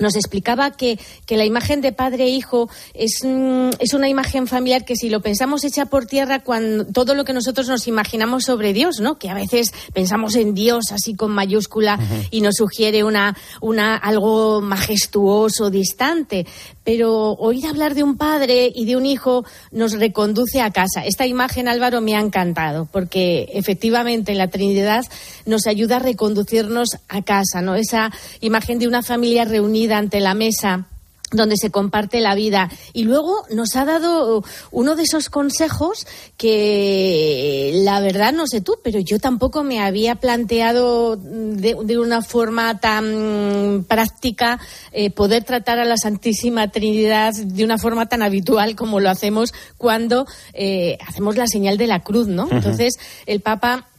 nos 0.00 0.16
explicaba 0.16 0.72
que, 0.72 0.98
que, 1.26 1.36
la 1.36 1.44
imagen 1.44 1.80
de 1.80 1.92
padre 1.92 2.24
e 2.24 2.30
hijo 2.30 2.68
es, 2.94 3.22
mm, 3.22 3.70
es, 3.78 3.94
una 3.94 4.08
imagen 4.08 4.46
familiar 4.46 4.84
que 4.84 4.96
si 4.96 5.10
lo 5.10 5.20
pensamos 5.20 5.64
echa 5.64 5.86
por 5.86 6.06
tierra 6.06 6.40
cuando 6.40 6.86
todo 6.86 7.14
lo 7.14 7.24
que 7.24 7.32
nosotros 7.32 7.68
nos 7.68 7.86
imaginamos 7.86 8.44
sobre 8.44 8.72
Dios, 8.72 9.00
¿no? 9.00 9.18
Que 9.18 9.30
a 9.30 9.34
veces 9.34 9.72
pensamos 9.92 10.34
en 10.36 10.54
Dios 10.54 10.86
así 10.92 11.14
con 11.14 11.30
mayúscula 11.30 11.98
y 12.30 12.40
nos 12.40 12.56
sugiere 12.56 13.04
una, 13.04 13.36
una 13.60 13.96
algo 13.96 14.60
majestuoso, 14.60 15.70
distante. 15.70 16.46
Pero 16.82 17.32
oír 17.32 17.66
hablar 17.66 17.94
de 17.94 18.02
un 18.02 18.16
padre 18.16 18.72
y 18.74 18.84
de 18.86 18.96
un 18.96 19.06
hijo 19.06 19.44
nos 19.70 19.92
reconduce 19.92 20.60
a 20.60 20.70
casa. 20.70 21.04
Esta 21.04 21.26
imagen, 21.26 21.68
Álvaro, 21.68 22.00
me 22.00 22.16
ha 22.16 22.20
encantado 22.20 22.88
porque 22.90 23.50
efectivamente 23.52 24.34
la 24.34 24.48
Trinidad 24.48 25.04
nos 25.46 25.66
ayuda 25.66 25.96
a 25.96 26.00
reconducirnos 26.00 26.88
a 27.08 27.22
casa, 27.22 27.60
¿no? 27.60 27.74
Esa 27.74 28.10
imagen 28.40 28.78
de 28.78 28.88
una 28.88 29.02
familia 29.02 29.44
reunida 29.44 29.89
ante 29.92 30.20
la 30.20 30.34
mesa 30.34 30.86
donde 31.30 31.56
se 31.56 31.70
comparte 31.70 32.20
la 32.20 32.34
vida. 32.34 32.70
Y 32.92 33.04
luego 33.04 33.44
nos 33.50 33.76
ha 33.76 33.84
dado 33.84 34.42
uno 34.70 34.96
de 34.96 35.02
esos 35.04 35.28
consejos 35.28 36.06
que, 36.36 37.80
la 37.84 38.00
verdad, 38.00 38.32
no 38.32 38.46
sé 38.46 38.60
tú, 38.60 38.78
pero 38.82 38.98
yo 39.00 39.18
tampoco 39.18 39.62
me 39.62 39.80
había 39.80 40.16
planteado 40.16 41.16
de, 41.16 41.98
una 42.00 42.22
forma 42.22 42.80
tan 42.80 43.84
práctica 43.86 44.58
eh, 44.92 45.10
poder 45.10 45.44
tratar 45.44 45.78
a 45.78 45.84
la 45.84 45.96
Santísima 45.96 46.68
Trinidad 46.68 47.34
de 47.34 47.64
una 47.64 47.78
forma 47.78 48.06
tan 48.06 48.22
habitual 48.22 48.74
como 48.74 49.00
lo 49.00 49.10
hacemos 49.10 49.52
cuando 49.76 50.26
eh, 50.54 50.96
hacemos 51.06 51.36
la 51.36 51.46
señal 51.46 51.76
de 51.76 51.86
la 51.86 52.00
cruz, 52.00 52.26
¿no? 52.26 52.48
Entonces, 52.50 52.94
el 53.26 53.40
Papa 53.40 53.89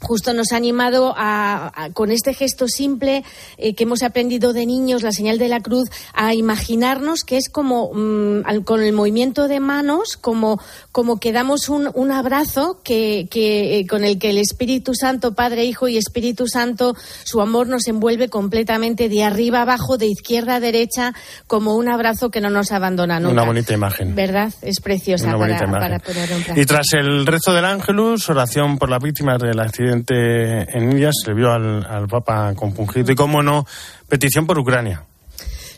justo 0.00 0.32
nos 0.32 0.52
ha 0.52 0.56
animado 0.56 1.14
a, 1.16 1.90
con 1.94 2.10
este 2.10 2.34
gesto 2.34 2.68
simple 2.68 3.24
eh, 3.56 3.74
que 3.74 3.84
hemos 3.84 4.02
aprendido 4.02 4.52
de 4.52 4.66
niños, 4.66 5.02
la 5.02 5.12
señal 5.12 5.38
de 5.38 5.48
la 5.48 5.60
cruz, 5.60 5.88
a 6.14 6.34
imaginarnos 6.34 7.20
que 7.24 7.36
es 7.36 7.48
como 7.48 7.90
mm, 7.92 8.62
con 8.64 8.82
el 8.82 8.92
movimiento 8.92 9.48
de 9.48 9.60
manos, 9.60 10.16
como, 10.16 10.60
como 10.92 11.18
que 11.18 11.32
damos 11.32 11.68
un, 11.68 11.90
un 11.94 12.12
abrazo 12.12 12.80
que, 12.82 13.28
que, 13.30 13.78
eh, 13.78 13.86
con 13.86 14.04
el 14.04 14.18
que 14.18 14.30
el 14.30 14.38
Espíritu 14.38 14.94
Santo, 14.94 15.34
Padre, 15.34 15.64
Hijo 15.64 15.88
y 15.88 15.96
Espíritu 15.96 16.46
Santo, 16.46 16.94
su 17.24 17.40
amor 17.40 17.68
nos 17.68 17.86
envuelve 17.88 18.28
completamente 18.28 19.08
de 19.08 19.24
arriba 19.24 19.62
abajo, 19.62 19.98
de 19.98 20.06
izquierda 20.06 20.56
a 20.56 20.60
derecha, 20.60 21.14
como 21.46 21.76
un 21.76 21.88
abrazo 21.88 22.30
que 22.30 22.40
no 22.40 22.50
nos 22.50 22.72
abandona 22.72 23.20
nunca. 23.20 23.32
Una 23.32 23.44
bonita 23.44 23.74
imagen. 23.74 24.14
¿Verdad? 24.14 24.52
Es 24.62 24.80
preciosa 24.80 25.36
para, 25.36 25.58
para, 25.70 25.98
poner 25.98 26.28
Y 26.56 26.64
tras 26.66 26.86
el 26.92 27.26
rezo 27.26 27.52
del 27.52 27.64
Ángelus, 27.64 28.28
oración 28.28 28.78
por 28.78 28.90
las 28.90 29.02
víctimas 29.02 29.38
de 29.38 29.54
la 29.54 29.64
en 29.92 30.90
India 30.90 31.10
se 31.12 31.30
le 31.30 31.34
vio 31.34 31.52
al, 31.52 32.08
Papa 32.08 32.54
compungido 32.54 33.12
y, 33.12 33.14
cómo 33.14 33.42
no, 33.42 33.66
petición 34.08 34.46
por 34.46 34.58
Ucrania. 34.58 35.04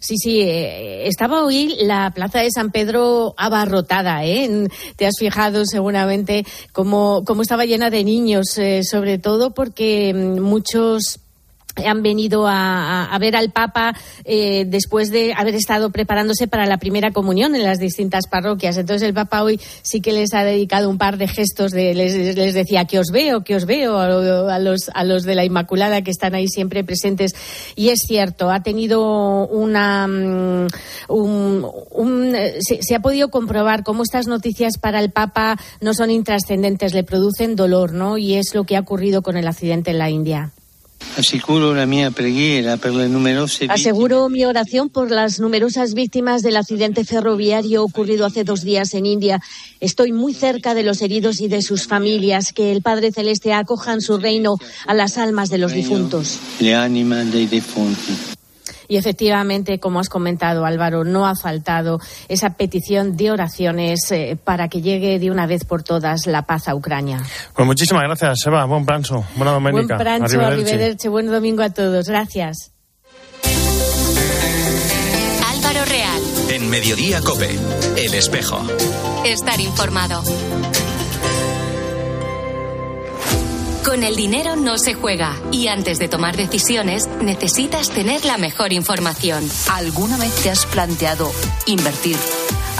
Sí, 0.00 0.16
sí, 0.16 0.40
eh, 0.40 1.06
estaba 1.06 1.44
hoy 1.44 1.76
la 1.82 2.10
plaza 2.12 2.40
de 2.40 2.50
San 2.50 2.70
Pedro 2.70 3.34
abarrotada, 3.36 4.24
¿eh? 4.24 4.68
Te 4.96 5.06
has 5.06 5.14
fijado 5.18 5.66
seguramente 5.66 6.46
cómo, 6.72 7.22
cómo 7.26 7.42
estaba 7.42 7.66
llena 7.66 7.90
de 7.90 8.02
niños, 8.02 8.56
eh, 8.56 8.80
sobre 8.82 9.18
todo 9.18 9.52
porque 9.52 10.14
mm, 10.14 10.40
muchos 10.40 11.20
han 11.76 12.02
venido 12.02 12.46
a, 12.46 13.16
ver 13.20 13.36
al 13.36 13.50
Papa 13.50 13.94
eh, 14.24 14.64
después 14.66 15.10
de 15.10 15.32
haber 15.34 15.54
estado 15.54 15.90
preparándose 15.90 16.48
para 16.48 16.66
la 16.66 16.78
primera 16.78 17.10
comunión 17.10 17.54
en 17.54 17.64
las 17.64 17.78
distintas 17.78 18.26
parroquias. 18.28 18.76
Entonces 18.76 19.06
el 19.06 19.14
Papa 19.14 19.42
hoy 19.42 19.60
sí 19.82 20.00
que 20.00 20.12
les 20.12 20.32
ha 20.34 20.44
dedicado 20.44 20.88
un 20.88 20.98
par 20.98 21.16
de 21.16 21.28
gestos, 21.28 21.72
de, 21.72 21.94
les, 21.94 22.36
les 22.36 22.54
decía 22.54 22.84
que 22.84 22.98
os 22.98 23.08
veo, 23.12 23.44
que 23.44 23.56
os 23.56 23.66
veo 23.66 23.98
a, 23.98 24.58
los, 24.58 24.90
a 24.92 25.04
los 25.04 25.24
de 25.24 25.34
la 25.34 25.44
Inmaculada 25.44 26.02
que 26.02 26.10
están 26.10 26.34
ahí 26.34 26.48
siempre 26.48 26.84
presentes. 26.84 27.32
Y 27.76 27.90
es 27.90 28.00
cierto, 28.06 28.50
ha 28.50 28.62
tenido 28.62 29.46
una... 29.48 30.06
Mm, 30.06 30.68
un, 31.08 32.36
se, 32.60 32.82
se, 32.82 32.94
ha 32.94 33.00
podido 33.00 33.28
comprobar 33.28 33.82
cómo 33.82 34.02
estas 34.02 34.26
noticias 34.26 34.78
para 34.78 35.00
el 35.00 35.10
Papa 35.10 35.56
no 35.80 35.94
son 35.94 36.10
intrascendentes, 36.10 36.94
le 36.94 37.04
producen 37.04 37.56
dolor, 37.56 37.92
¿no? 37.92 38.18
Y 38.18 38.34
es 38.34 38.54
lo 38.54 38.64
que 38.64 38.76
ha 38.76 38.80
ocurrido 38.80 39.22
con 39.22 39.36
el 39.36 39.46
accidente 39.46 39.90
en 39.90 39.98
la 39.98 40.10
India. 40.10 40.52
Aseguro 43.69 44.28
mi 44.28 44.45
oración 44.45 44.88
por 44.88 45.11
las 45.11 45.40
numerosas 45.40 45.95
víctimas 45.95 46.42
del 46.42 46.57
accidente 46.57 47.04
ferroviario 47.04 47.83
ocurrido 47.85 48.26
hace 48.26 48.45
dos 48.45 48.62
días 48.62 48.95
en 48.95 49.07
India. 49.07 49.40
Estoy 49.80 50.12
muy 50.12 50.35
cerca 50.35 50.75
de 50.75 50.83
los 50.83 51.02
heridos 51.02 51.40
y 51.40 51.49
de 51.49 51.62
sus 51.62 51.87
familias. 51.87 52.52
Que 52.52 52.73
el 52.73 52.83
Padre 52.83 53.12
Celeste 53.12 53.52
acoja 53.52 53.92
en 53.92 54.00
su 54.00 54.19
reino 54.19 54.57
a 54.87 54.95
las 54.95 55.19
almas 55.19 55.50
de 55.50 55.59
los 55.59 55.73
difuntos. 55.73 56.38
Y 58.90 58.97
efectivamente, 58.97 59.78
como 59.78 60.00
has 60.00 60.09
comentado, 60.09 60.66
Álvaro, 60.66 61.04
no 61.04 61.25
ha 61.25 61.37
faltado 61.37 62.00
esa 62.28 62.54
petición 62.54 63.16
de 63.16 63.30
oraciones 63.30 64.00
eh, 64.11 64.37
para 64.42 64.66
que 64.66 64.82
llegue 64.82 65.20
de 65.20 65.30
una 65.30 65.47
vez 65.47 65.64
por 65.64 65.85
todas 65.85 66.26
la 66.26 66.42
paz 66.42 66.66
a 66.66 66.75
Ucrania. 66.75 67.23
Pues 67.54 67.66
muchísimas 67.66 68.02
gracias, 68.02 68.44
Eva. 68.44 68.64
Buen 68.64 68.85
pranzo. 68.85 69.25
Buena 69.37 69.52
domenica. 69.52 69.94
Buen 69.94 70.18
pranzo, 70.18 70.40
arrivederci. 70.40 71.06
Buen 71.06 71.26
domingo 71.26 71.62
a 71.62 71.70
todos. 71.70 72.09
Gracias. 72.09 72.73
Álvaro 75.47 75.85
Real. 75.85 76.23
En 76.49 76.68
Mediodía 76.68 77.20
Cope. 77.20 77.49
El 77.97 78.12
espejo. 78.14 78.61
Estar 79.25 79.61
informado. 79.61 80.20
Con 83.84 84.04
el 84.04 84.14
dinero 84.14 84.56
no 84.56 84.76
se 84.78 84.92
juega 84.92 85.34
y 85.50 85.68
antes 85.68 85.99
de 85.99 86.08
tomar 86.08 86.37
decisiones 86.37 87.08
necesitas 87.22 87.90
tener 87.90 88.25
la 88.26 88.37
mejor 88.37 88.72
información. 88.72 89.49
¿Alguna 89.70 90.18
vez 90.18 90.34
te 90.42 90.50
has 90.50 90.66
planteado 90.66 91.32
invertir? 91.66 92.16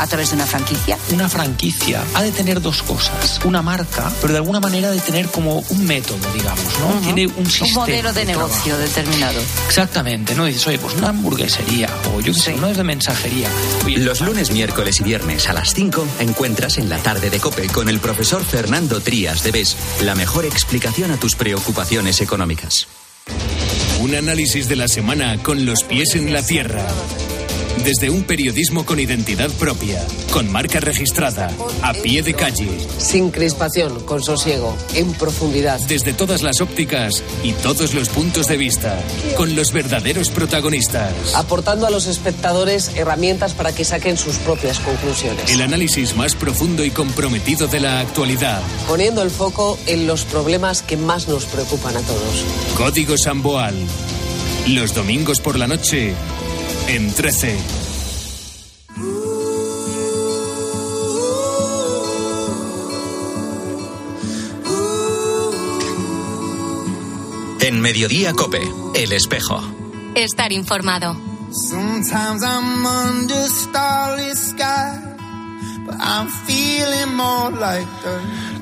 A 0.01 0.07
través 0.07 0.31
de 0.31 0.37
una 0.37 0.47
franquicia? 0.47 0.99
Una 1.13 1.29
franquicia 1.29 2.03
ha 2.15 2.23
de 2.23 2.33
tener 2.33 2.61
dos 2.61 2.83
cosas. 2.83 3.41
Una 3.45 3.63
marca, 3.63 4.11
pero 4.21 4.33
de 4.33 4.39
alguna 4.39 4.61
manera 4.61 4.89
ha 4.89 4.93
de 4.93 5.01
tener 5.01 5.29
como 5.29 5.59
un 5.59 5.85
método, 5.85 6.19
digamos, 6.33 6.65
¿no? 6.81 7.01
Tiene 7.01 7.27
un 7.27 7.47
sistema. 7.47 7.69
Un 7.69 7.75
modelo 7.75 8.13
de, 8.13 8.25
negocio 8.25 8.79
determinado. 8.79 9.41
Exactamente, 9.67 10.35
¿no? 10.35 10.47
Dices, 10.47 10.67
oye, 10.67 10.79
pues 10.79 10.95
una 10.95 11.11
hamburguesería 11.11 11.89
o 12.15 12.21
yo 12.21 12.33
qué 12.33 12.39
sé, 12.39 12.55
no 12.55 12.69
es 12.69 12.77
de 12.77 12.85
mensajería. 12.85 13.49
Los 13.87 14.21
lunes, 14.23 14.51
miércoles 14.51 15.01
y 15.01 15.05
viernes 15.05 15.49
a 15.49 15.53
las 15.53 15.75
5 15.75 16.07
encuentras 16.21 16.79
en 16.79 16.89
la 16.89 16.99
tarde 16.99 17.29
de 17.29 17.39
COPE 17.39 17.67
con 17.69 17.89
el 17.89 18.01
profesor 18.01 18.45
Fernando 18.45 19.01
Trías 19.01 19.43
de 19.43 19.51
BES 19.53 19.77
la 20.03 20.15
mejor 20.15 20.47
explicación 20.47 21.11
a 21.11 21.17
tus 21.19 21.37
preocupaciones 21.37 22.21
económicas. 22.21 22.87
Un 24.01 24.15
análisis 24.15 24.69
de 24.69 24.77
la 24.77 24.89
semana 24.89 25.43
con 25.43 25.67
los 25.67 25.85
pies 25.85 26.15
en 26.15 26.33
la 26.33 26.43
tierra 26.43 26.87
desde 27.85 28.11
un 28.11 28.25
periodismo 28.25 28.85
con 28.85 29.01
identidad 29.01 29.51
propia, 29.53 30.05
con 30.33 30.51
marca 30.51 30.81
registrada, 30.81 31.51
a 31.83 31.93
pie 31.95 32.23
de 32.23 32.35
calle. 32.35 32.69
Sin 32.99 33.31
crispación, 33.31 34.01
con 34.05 34.23
sosiego, 34.23 34.77
en 34.95 35.13
profundidad. 35.15 35.81
Desde 35.81 36.13
todas 36.13 36.43
las 36.43 36.61
ópticas 36.61 37.23
y 37.43 37.53
todos 37.53 37.95
los 37.95 38.09
puntos 38.09 38.47
de 38.47 38.57
vista, 38.57 38.99
con 39.37 39.57
los 39.57 39.73
verdaderos 39.73 40.31
protagonistas. 40.31 41.35
Aportando 41.35 41.87
a 41.87 41.91
los 41.91 42.07
espectadores 42.07 42.93
herramientas 42.97 43.55
para 43.55 43.73
que 43.73 43.85
saquen 43.85 44.17
sus 44.17 44.37
propias 44.37 44.79
conclusiones. 44.81 45.51
El 45.51 45.63
análisis 45.63 46.17
más 46.17 46.35
profundo 46.35 46.85
y 46.85 46.91
comprometido 46.91 47.67
de 47.67 47.81
la 47.81 48.01
actualidad. 48.01 48.63
Poniendo 48.89 49.23
el 49.23 49.31
foco 49.31 49.79
en 49.87 50.07
los 50.07 50.25
problemas 50.25 50.83
que 50.83 50.97
más 50.97 51.29
nos 51.29 51.47
preocupan 51.47 51.97
a 51.97 52.01
todos. 52.01 52.45
Código 52.77 53.17
Samboal. 53.17 53.75
Los 54.69 54.95
domingos 54.95 55.41
por 55.41 55.59
la 55.59 55.67
noche 55.67 56.15
en 56.91 57.13
13. 57.13 57.57
En 67.61 67.81
Mediodía 67.81 68.33
Cope, 68.33 68.61
El 68.97 69.13
Espejo. 69.13 69.63
Estar 70.17 70.53
informado. 70.53 71.17
Sometimes 71.53 72.43
I'm 72.43 72.85
under 72.85 73.47
starry 73.47 74.35
sky, 74.35 74.99
but 75.87 75.95
I'm 75.95 76.27
feeling 76.47 77.15
more 77.15 77.53
like 77.53 77.87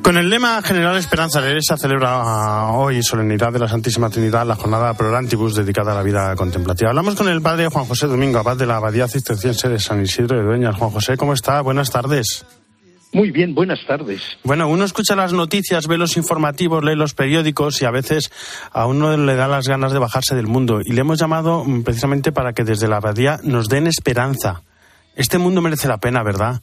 con 0.02 0.16
el 0.16 0.28
lema 0.28 0.60
General 0.62 0.96
Esperanza 0.96 1.40
de 1.40 1.60
se 1.62 1.76
celebra 1.76 2.68
hoy, 2.72 3.02
solemnidad 3.02 3.52
de 3.52 3.58
la 3.58 3.68
Santísima 3.68 4.10
Trinidad, 4.10 4.46
la 4.46 4.56
jornada 4.56 4.94
Prorantibus 4.94 5.54
dedicada 5.54 5.92
a 5.92 5.94
la 5.94 6.02
vida 6.02 6.34
contemplativa. 6.36 6.90
Hablamos 6.90 7.14
con 7.14 7.28
el 7.28 7.40
padre 7.40 7.68
Juan 7.68 7.84
José 7.84 8.06
Domingo, 8.06 8.38
abad 8.38 8.56
de 8.56 8.66
la 8.66 8.76
Abadía 8.76 9.08
Cisterciense 9.08 9.68
de 9.68 9.78
San 9.78 10.02
Isidro 10.02 10.36
de 10.36 10.42
Dueñas. 10.42 10.76
Juan 10.76 10.90
José, 10.90 11.16
¿cómo 11.16 11.32
está? 11.32 11.60
Buenas 11.60 11.90
tardes. 11.90 12.44
Muy 13.12 13.30
bien, 13.30 13.54
buenas 13.54 13.80
tardes. 13.86 14.20
Bueno, 14.44 14.68
uno 14.68 14.84
escucha 14.84 15.16
las 15.16 15.32
noticias, 15.32 15.86
ve 15.86 15.96
los 15.96 16.16
informativos, 16.16 16.84
lee 16.84 16.94
los 16.94 17.14
periódicos 17.14 17.80
y 17.80 17.86
a 17.86 17.90
veces 17.90 18.30
a 18.70 18.86
uno 18.86 19.16
le 19.16 19.34
da 19.34 19.48
las 19.48 19.66
ganas 19.66 19.92
de 19.92 19.98
bajarse 19.98 20.34
del 20.34 20.46
mundo. 20.46 20.80
Y 20.84 20.92
le 20.92 21.00
hemos 21.00 21.18
llamado 21.18 21.64
mm, 21.64 21.84
precisamente 21.84 22.32
para 22.32 22.52
que 22.52 22.64
desde 22.64 22.88
la 22.88 22.96
abadía 22.96 23.40
nos 23.42 23.68
den 23.68 23.86
esperanza. 23.86 24.62
Este 25.16 25.38
mundo 25.38 25.62
merece 25.62 25.88
la 25.88 25.98
pena, 25.98 26.22
¿verdad? 26.22 26.60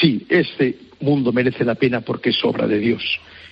Sí, 0.00 0.26
este 0.28 0.76
mundo 1.00 1.32
merece 1.32 1.64
la 1.64 1.74
pena 1.74 2.00
porque 2.00 2.30
es 2.30 2.44
obra 2.44 2.66
de 2.66 2.78
Dios, 2.78 3.02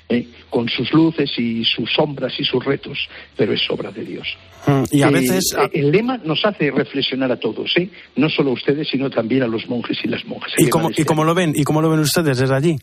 ¿eh? 0.09 0.27
con 0.51 0.69
sus 0.69 0.93
luces 0.93 1.31
y 1.39 1.65
sus 1.65 1.93
sombras 1.93 2.33
y 2.39 2.45
sus 2.45 2.65
retos, 2.65 2.99
pero 3.37 3.53
es 3.53 3.61
obra 3.71 3.91
de 3.91 4.05
Dios. 4.05 4.27
Mm, 4.67 4.83
y 4.91 5.03
a 5.03 5.11
veces... 5.11 5.55
Eh, 5.59 5.71
el 5.75 5.93
lema 5.93 6.19
nos 6.19 6.45
hace 6.45 6.71
reflexionar 6.71 7.31
a 7.31 7.39
todos, 7.39 7.77
¿eh? 7.77 7.91
no 8.17 8.29
solo 8.29 8.51
a 8.51 8.55
ustedes, 8.55 8.89
sino 8.89 9.11
también 9.11 9.43
a 9.43 9.47
los 9.47 9.69
monjes 9.69 9.99
y 10.05 10.09
las 10.09 10.25
monjas. 10.25 10.53
¿Y 10.59 10.69
cómo, 10.69 10.91
¿Y 10.97 11.05
cómo 11.05 11.25
lo 11.25 11.35
ven? 11.35 11.53
¿Y 11.55 11.65
cómo 11.65 11.83
lo 11.83 11.91
ven 11.91 12.01
ustedes 12.01 12.39
desde 12.39 12.55
allí? 12.55 12.77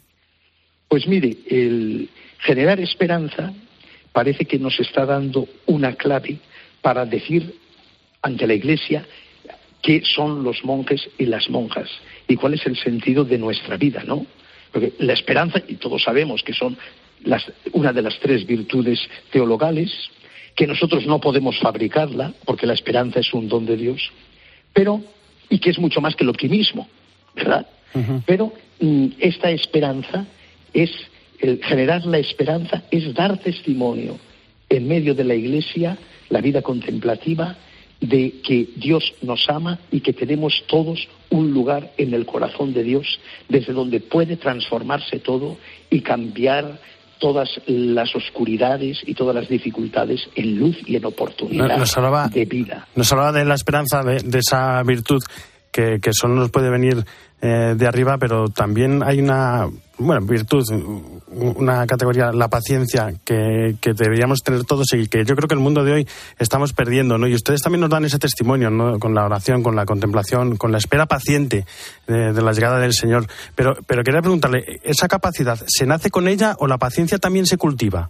Pues 0.88 1.08
mire, 1.08 1.36
el 1.50 2.10
generar 2.40 2.80
esperanza 2.80 3.54
parece 4.12 4.46
que 4.46 4.58
nos 4.58 4.80
está 4.80 5.06
dando 5.06 5.48
una 5.68 5.96
clave 5.96 6.40
para 6.82 7.06
decir 7.06 7.56
ante 8.22 8.48
la 8.48 8.54
Iglesia 8.54 9.06
qué 9.82 10.02
son 10.04 10.44
los 10.44 10.64
monjes 10.64 11.10
y 11.18 11.26
las 11.26 11.50
monjas 11.50 11.90
y 12.30 12.36
cuál 12.36 12.54
es 12.54 12.66
el 12.68 12.78
sentido 12.78 13.26
de 13.26 13.38
nuestra 13.38 13.76
vida, 13.76 14.04
¿no? 14.06 14.26
Porque 14.72 14.94
la 15.00 15.14
esperanza, 15.14 15.62
y 15.68 15.76
todos 15.76 16.04
sabemos 16.04 16.44
que 16.44 16.54
son 16.54 16.78
las, 17.26 17.52
una 17.74 17.92
de 17.92 18.04
las 18.04 18.20
tres 18.20 18.46
virtudes 18.46 19.00
teologales, 19.32 19.92
que 20.56 20.68
nosotros 20.68 21.06
no 21.08 21.20
podemos 21.20 21.60
fabricarla, 21.60 22.34
porque 22.46 22.68
la 22.68 22.74
esperanza 22.74 23.20
es 23.20 23.34
un 23.34 23.50
don 23.50 23.66
de 23.66 23.76
Dios, 23.76 24.12
pero, 24.74 25.02
y 25.50 25.58
que 25.58 25.72
es 25.72 25.80
mucho 25.80 26.02
más 26.02 26.16
que 26.16 26.24
el 26.24 26.30
optimismo, 26.30 26.88
¿verdad? 27.36 27.68
Pero 28.28 28.54
mm, 28.80 29.08
esta 29.18 29.50
esperanza 29.50 30.28
es, 30.72 30.92
el 31.40 31.64
generar 31.64 32.06
la 32.06 32.20
esperanza 32.20 32.84
es 32.92 33.12
dar 33.16 33.40
testimonio 33.40 34.20
en 34.70 34.88
medio 34.88 35.16
de 35.16 35.24
la 35.24 35.34
iglesia, 35.34 35.98
la 36.30 36.42
vida 36.42 36.62
contemplativa, 36.62 37.58
de 38.02 38.42
que 38.42 38.70
Dios 38.78 39.14
nos 39.22 39.50
ama 39.50 39.80
y 39.92 40.02
que 40.02 40.14
tenemos 40.14 40.64
todos 40.68 41.08
un 41.30 41.52
lugar 41.52 41.92
en 41.98 42.14
el 42.14 42.26
corazón 42.26 42.74
de 42.74 42.84
Dios 42.84 43.20
desde 43.50 43.74
donde 43.74 44.00
puede 44.00 44.38
transformarse 44.38 45.20
todo 45.20 45.58
y 45.90 46.02
cambiar 46.02 46.80
todas 47.20 47.50
las 47.68 48.16
oscuridades 48.16 49.02
y 49.06 49.14
todas 49.14 49.36
las 49.36 49.50
dificultades 49.50 50.22
en 50.36 50.58
luz 50.58 50.78
y 50.86 50.96
en 50.96 51.06
oportunidad 51.06 52.30
de 52.30 52.46
vida. 52.46 52.88
Nos 52.96 53.12
hablaba 53.12 53.32
de 53.34 53.46
la 53.46 53.56
esperanza, 53.56 54.04
de, 54.04 54.22
de 54.22 54.40
esa 54.40 54.82
virtud 54.84 55.22
que, 55.72 56.00
que, 56.02 56.12
solo 56.14 56.36
nos 56.36 56.50
puede 56.50 56.70
venir 56.70 57.04
eh, 57.42 57.74
de 57.78 57.88
arriba, 57.88 58.18
pero 58.18 58.50
también 58.50 59.02
hay 59.02 59.20
una 59.20 59.70
bueno, 59.98 60.26
virtud, 60.26 60.64
una 61.28 61.86
categoría, 61.86 62.32
la 62.32 62.48
paciencia, 62.48 63.14
que, 63.26 63.76
que, 63.82 63.94
deberíamos 63.94 64.40
tener 64.40 64.64
todos 64.64 64.88
y 64.94 65.08
que 65.08 65.26
yo 65.26 65.36
creo 65.36 65.48
que 65.48 65.56
el 65.56 65.60
mundo 65.60 65.84
de 65.84 65.92
hoy 65.92 66.08
estamos 66.38 66.74
perdiendo, 66.74 67.18
¿no? 67.18 67.28
Y 67.28 67.34
ustedes 67.34 67.62
también 67.62 67.82
nos 67.82 67.90
dan 67.90 68.06
ese 68.06 68.18
testimonio, 68.18 68.70
¿no? 68.70 68.98
Con 69.00 69.14
la 69.14 69.26
oración, 69.26 69.62
con 69.62 69.76
la 69.76 69.86
contemplación, 69.86 70.58
con 70.58 70.72
la 70.72 70.78
espera 70.78 71.06
paciente 71.06 71.66
de, 72.08 72.42
la 72.42 72.54
llegada 72.54 72.80
del 72.80 72.94
Señor. 72.94 73.28
Pero, 73.56 73.76
pero 73.86 74.04
quería 74.04 74.22
preguntarle, 74.22 74.80
¿esa 74.84 75.08
capacidad 75.08 75.60
se 75.68 75.86
nace 75.86 76.10
con 76.10 76.28
ella 76.28 76.56
o 76.60 76.68
la 76.68 76.78
paciencia 76.78 77.20
también 77.20 77.46
se 77.46 77.58
cultiva? 77.58 78.10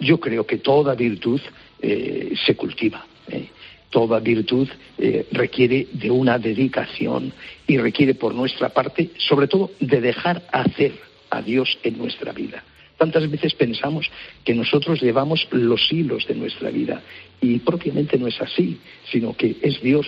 Yo 0.00 0.18
creo 0.18 0.46
que 0.46 0.58
toda 0.58 0.94
virtud 0.94 1.40
eh, 1.80 2.34
se 2.44 2.56
cultiva. 2.56 3.04
Eh 3.28 3.50
toda 3.96 4.20
virtud 4.20 4.68
eh, 4.98 5.26
requiere 5.32 5.86
de 5.90 6.10
una 6.10 6.38
dedicación 6.38 7.32
y 7.66 7.78
requiere 7.78 8.14
por 8.14 8.34
nuestra 8.34 8.68
parte, 8.68 9.08
sobre 9.16 9.48
todo, 9.48 9.70
de 9.80 10.02
dejar 10.02 10.42
hacer 10.52 10.92
a 11.30 11.40
Dios 11.40 11.78
en 11.82 11.96
nuestra 11.96 12.32
vida. 12.34 12.62
Tantas 12.98 13.30
veces 13.30 13.54
pensamos 13.54 14.10
que 14.44 14.52
nosotros 14.52 15.00
llevamos 15.00 15.48
los 15.50 15.90
hilos 15.90 16.26
de 16.26 16.34
nuestra 16.34 16.68
vida 16.68 17.00
y 17.40 17.58
propiamente 17.60 18.18
no 18.18 18.26
es 18.26 18.38
así, 18.38 18.78
sino 19.10 19.34
que 19.34 19.56
es 19.62 19.80
Dios 19.80 20.06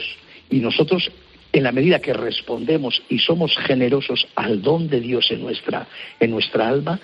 y 0.51 0.59
nosotros 0.59 1.11
en 1.51 1.63
la 1.63 1.73
medida 1.73 1.99
que 1.99 2.13
respondemos 2.13 3.03
y 3.09 3.21
somos 3.21 3.57
generosos 3.57 4.29
al 4.35 4.61
don 4.61 4.91
de 4.91 5.01
Dios 5.01 5.31
en 5.31 5.41
nuestra, 5.41 5.89
en 6.21 6.31
nuestra 6.31 6.69
alma, 6.69 7.01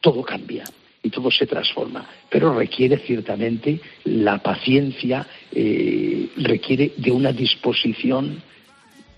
todo 0.00 0.22
cambia 0.22 0.64
y 1.02 1.10
todo 1.10 1.30
se 1.30 1.46
transforma, 1.46 2.06
pero 2.30 2.54
requiere 2.54 2.98
ciertamente 2.98 3.80
la 4.04 4.38
paciencia, 4.38 5.26
eh, 5.50 6.28
requiere 6.36 6.92
de 6.96 7.10
una 7.10 7.32
disposición 7.32 8.40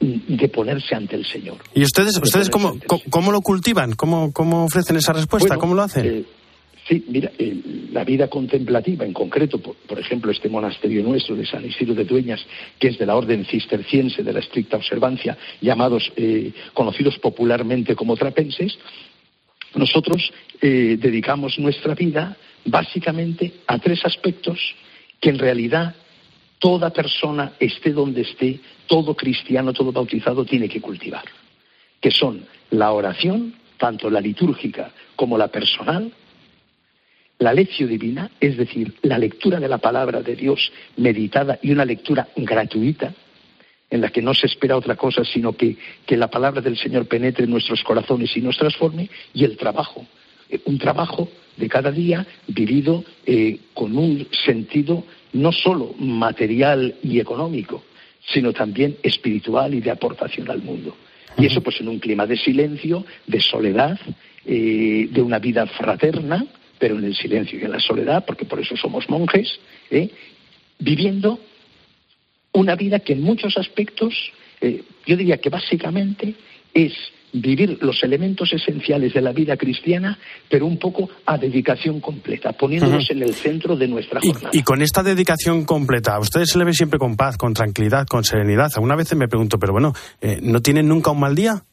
de 0.01 0.49
ponerse 0.49 0.95
ante 0.95 1.17
el 1.17 1.25
Señor. 1.25 1.59
¿Y 1.75 1.83
ustedes, 1.83 2.21
ustedes 2.23 2.51
cómo, 2.51 2.79
cómo, 3.11 3.33
lo 3.33 3.41
cultivan? 3.41 3.93
¿Cómo, 3.93 4.33
¿Cómo 4.33 4.65
ofrecen 4.65 4.97
esa 4.97 5.13
respuesta? 5.13 5.57
¿Cómo 5.57 5.75
lo 5.75 5.83
hacen? 5.83 6.07
Eh, 6.07 6.25
sí, 6.89 7.05
mira, 7.09 7.31
eh, 7.39 7.89
la 7.93 8.05
vida 8.05 8.29
contemplativa, 8.29 9.05
en 9.05 9.13
concreto, 9.13 9.59
por, 9.59 9.99
ejemplo, 9.99 10.31
este 10.31 10.49
monasterio 10.49 11.03
nuestro 11.03 11.37
de 11.37 11.47
San 11.47 11.65
Isidro 11.65 11.95
de 11.95 12.05
Dueñas, 12.05 12.45
que 12.79 12.89
es 12.89 12.99
de 12.99 13.07
la 13.07 13.15
orden 13.15 13.47
cisterciense 13.47 14.23
de 14.23 14.33
la 14.33 14.41
estricta 14.41 14.77
observancia, 14.77 15.39
llamados, 15.61 16.13
conocidos 16.75 17.19
popularmente 17.19 17.95
como 17.95 18.17
trapenses, 18.17 18.77
nosotros 19.75 20.33
eh, 20.61 20.97
dedicamos 20.99 21.59
nuestra 21.59 21.95
vida 21.95 22.37
básicamente 22.65 23.53
a 23.67 23.79
tres 23.79 24.05
aspectos 24.05 24.59
que 25.21 25.31
en 25.31 25.39
realidad 25.39 25.95
toda 26.59 26.91
persona, 26.91 27.53
esté 27.61 27.93
donde 27.93 28.23
esté, 28.23 28.61
todo 28.87 29.15
cristiano, 29.15 29.73
todo 29.73 29.93
bautizado, 29.93 30.45
tiene 30.45 30.69
que 30.69 30.81
cultivar, 30.81 31.25
que 32.01 32.11
son 32.11 32.47
la 32.71 32.93
oración, 32.93 33.55
tanto 33.77 34.09
la 34.09 34.21
litúrgica 34.21 34.91
como 35.17 35.37
la 35.37 35.49
personal, 35.49 36.11
la 37.39 37.53
lección 37.53 37.89
divina, 37.89 38.31
es 38.41 38.57
decir, 38.57 38.95
la 39.03 39.19
lectura 39.19 39.61
de 39.61 39.69
la 39.69 39.79
palabra 39.79 40.23
de 40.23 40.37
Dios 40.37 40.73
meditada 40.97 41.59
y 41.63 41.73
una 41.73 41.85
lectura 41.85 42.29
gratuita, 42.37 43.13
en 43.95 44.01
la 44.01 44.11
que 44.11 44.21
no 44.21 44.35
se 44.35 44.47
espera 44.47 44.77
otra 44.77 44.97
cosa 44.97 45.25
sino 45.25 45.53
que, 45.53 45.77
la 46.09 46.29
palabra 46.29 46.61
del 46.61 46.77
Señor 46.77 47.07
penetre 47.07 47.45
en 47.45 47.51
nuestros 47.51 47.83
corazones 47.85 48.37
y 48.37 48.41
nos 48.41 48.57
transforme, 48.57 49.09
y 49.33 49.45
el 49.45 49.57
trabajo, 49.57 50.05
eh, 50.51 50.59
un 50.65 50.79
trabajo 50.79 51.29
de 51.57 51.69
cada 51.69 51.93
día 51.93 52.27
vivido 52.49 53.05
eh, 53.25 53.59
con 53.73 53.97
un 53.97 54.27
sentido 54.45 55.05
no 55.33 55.53
solo 55.53 55.95
material 55.99 56.97
y 57.05 57.21
económico, 57.21 57.85
sino 58.27 58.53
también 58.53 58.97
espiritual 59.03 59.75
y 59.75 59.81
de 59.81 59.93
aportación 59.93 60.51
al 60.51 60.63
mundo. 60.63 60.97
Y 61.39 61.47
eso 61.47 61.61
pues 61.61 61.81
en 61.81 61.89
un 61.89 62.01
clima 62.01 62.27
de 62.27 62.37
silencio, 62.37 63.05
de 63.29 63.41
soledad, 63.41 63.99
eh, 64.45 65.09
de 65.09 65.23
una 65.23 65.39
vida 65.39 65.67
fraterna, 65.67 66.45
pero 66.81 66.99
en 66.99 67.05
el 67.05 67.15
silencio 67.15 67.61
y 67.61 67.63
en 67.63 67.71
la 67.71 67.81
soledad, 67.81 68.25
porque 68.27 68.45
por 68.45 68.59
eso 68.59 68.77
somos 68.77 69.09
monjes, 69.09 69.61
viviendo 70.81 71.39
una 72.55 72.77
vida 72.77 73.01
que 73.01 73.13
en 73.13 73.23
muchos 73.23 73.57
aspectos, 73.59 74.15
eh, 74.61 74.83
yo 75.07 75.17
diría 75.17 75.39
que 75.39 75.51
básicamente 75.51 76.35
es 76.73 76.93
vivir 77.33 77.79
los 77.81 78.03
elementos 78.05 78.53
esenciales 78.53 79.13
de 79.13 79.21
la 79.21 79.33
vida 79.33 79.57
cristiana, 79.57 80.17
pero 80.49 80.67
un 80.67 80.79
poco 80.79 81.11
a 81.27 81.37
dedicación 81.37 82.01
completa, 82.01 82.53
poniéndonos 82.53 83.11
en 83.11 83.23
el 83.23 83.35
centro 83.35 83.77
de 83.77 83.89
nuestra 83.89 84.21
jornada. 84.21 84.51
Y, 84.53 84.63
con 84.63 84.83
esta 84.83 85.03
dedicación 85.03 85.65
completa, 85.65 86.15
a 86.15 86.21
ustedes 86.21 86.51
se 86.51 86.59
le 86.59 86.65
ve 86.65 86.73
siempre 86.73 86.99
con 86.99 87.17
paz, 87.17 87.37
con 87.37 87.53
tranquilidad, 87.53 88.07
con 88.07 88.23
serenidad. 88.23 88.71
Alguna 88.77 88.95
vez 88.95 89.15
me 89.17 89.27
pregunto, 89.27 89.59
pero 89.59 89.73
bueno, 89.73 89.93
eh, 90.21 90.39
¿no 90.41 90.63
tienen 90.63 90.87
nunca 90.87 91.11
un 91.11 91.21
mal 91.21 91.35
día? 91.35 91.65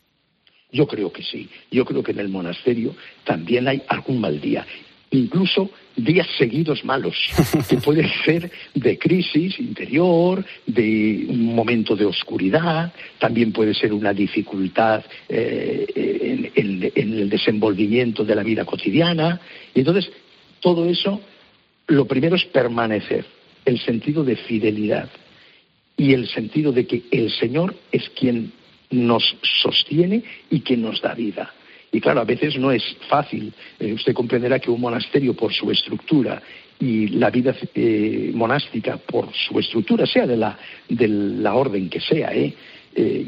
Yo 0.71 0.87
creo 0.87 1.11
que 1.11 1.21
sí. 1.21 1.47
Yo 1.69 1.85
creo 1.85 2.01
que 2.01 2.11
en 2.11 2.19
el 2.19 2.29
monasterio 2.29 2.95
también 3.23 3.67
hay 3.67 3.83
algún 3.87 4.19
mal 4.19 4.41
día 4.41 4.65
incluso 5.11 5.69
días 5.95 6.27
seguidos 6.37 6.83
malos, 6.85 7.15
que 7.69 7.77
puede 7.77 8.09
ser 8.23 8.49
de 8.73 8.97
crisis 8.97 9.59
interior, 9.59 10.43
de 10.65 11.25
un 11.27 11.53
momento 11.53 11.95
de 11.95 12.05
oscuridad, 12.05 12.93
también 13.19 13.51
puede 13.51 13.73
ser 13.73 13.93
una 13.93 14.13
dificultad 14.13 15.03
eh, 15.27 16.51
en, 16.55 16.91
el 16.95 17.29
desenvolvimiento 17.29 18.23
de 18.23 18.35
la 18.35 18.43
vida 18.43 18.65
cotidiana. 18.65 19.39
Y 19.73 19.79
entonces, 19.79 20.09
todo 20.59 20.85
eso, 20.85 21.21
lo 21.87 22.05
primero 22.05 22.35
es 22.35 22.45
permanecer, 22.45 23.25
el 23.65 23.79
sentido 23.79 24.23
de 24.23 24.37
fidelidad 24.37 25.09
y 25.97 26.13
el 26.13 26.27
sentido 26.27 26.71
de 26.71 26.87
que 26.87 27.03
el 27.11 27.29
Señor 27.31 27.75
es 27.91 28.09
quien 28.09 28.53
nos 28.89 29.35
sostiene 29.61 30.23
y 30.49 30.61
quien 30.61 30.81
nos 30.81 31.01
da 31.01 31.13
vida. 31.13 31.53
Y 31.91 31.99
claro, 31.99 32.21
a 32.21 32.25
veces 32.25 32.57
no 32.57 32.71
es 32.71 32.83
fácil. 33.09 33.53
Eh, 33.79 33.93
usted 33.93 34.13
comprenderá 34.13 34.59
que 34.59 34.71
un 34.71 34.79
monasterio, 34.79 35.33
por 35.33 35.53
su 35.53 35.69
estructura 35.69 36.41
y 36.79 37.09
la 37.09 37.29
vida 37.29 37.53
eh, 37.75 38.31
monástica, 38.33 38.97
por 38.97 39.31
su 39.33 39.59
estructura, 39.59 40.05
sea 40.05 40.25
de 40.25 40.37
la, 40.37 40.57
de 40.87 41.07
la 41.07 41.53
orden 41.53 41.89
que 41.89 41.99
sea, 41.99 42.33
¿eh? 42.33 42.53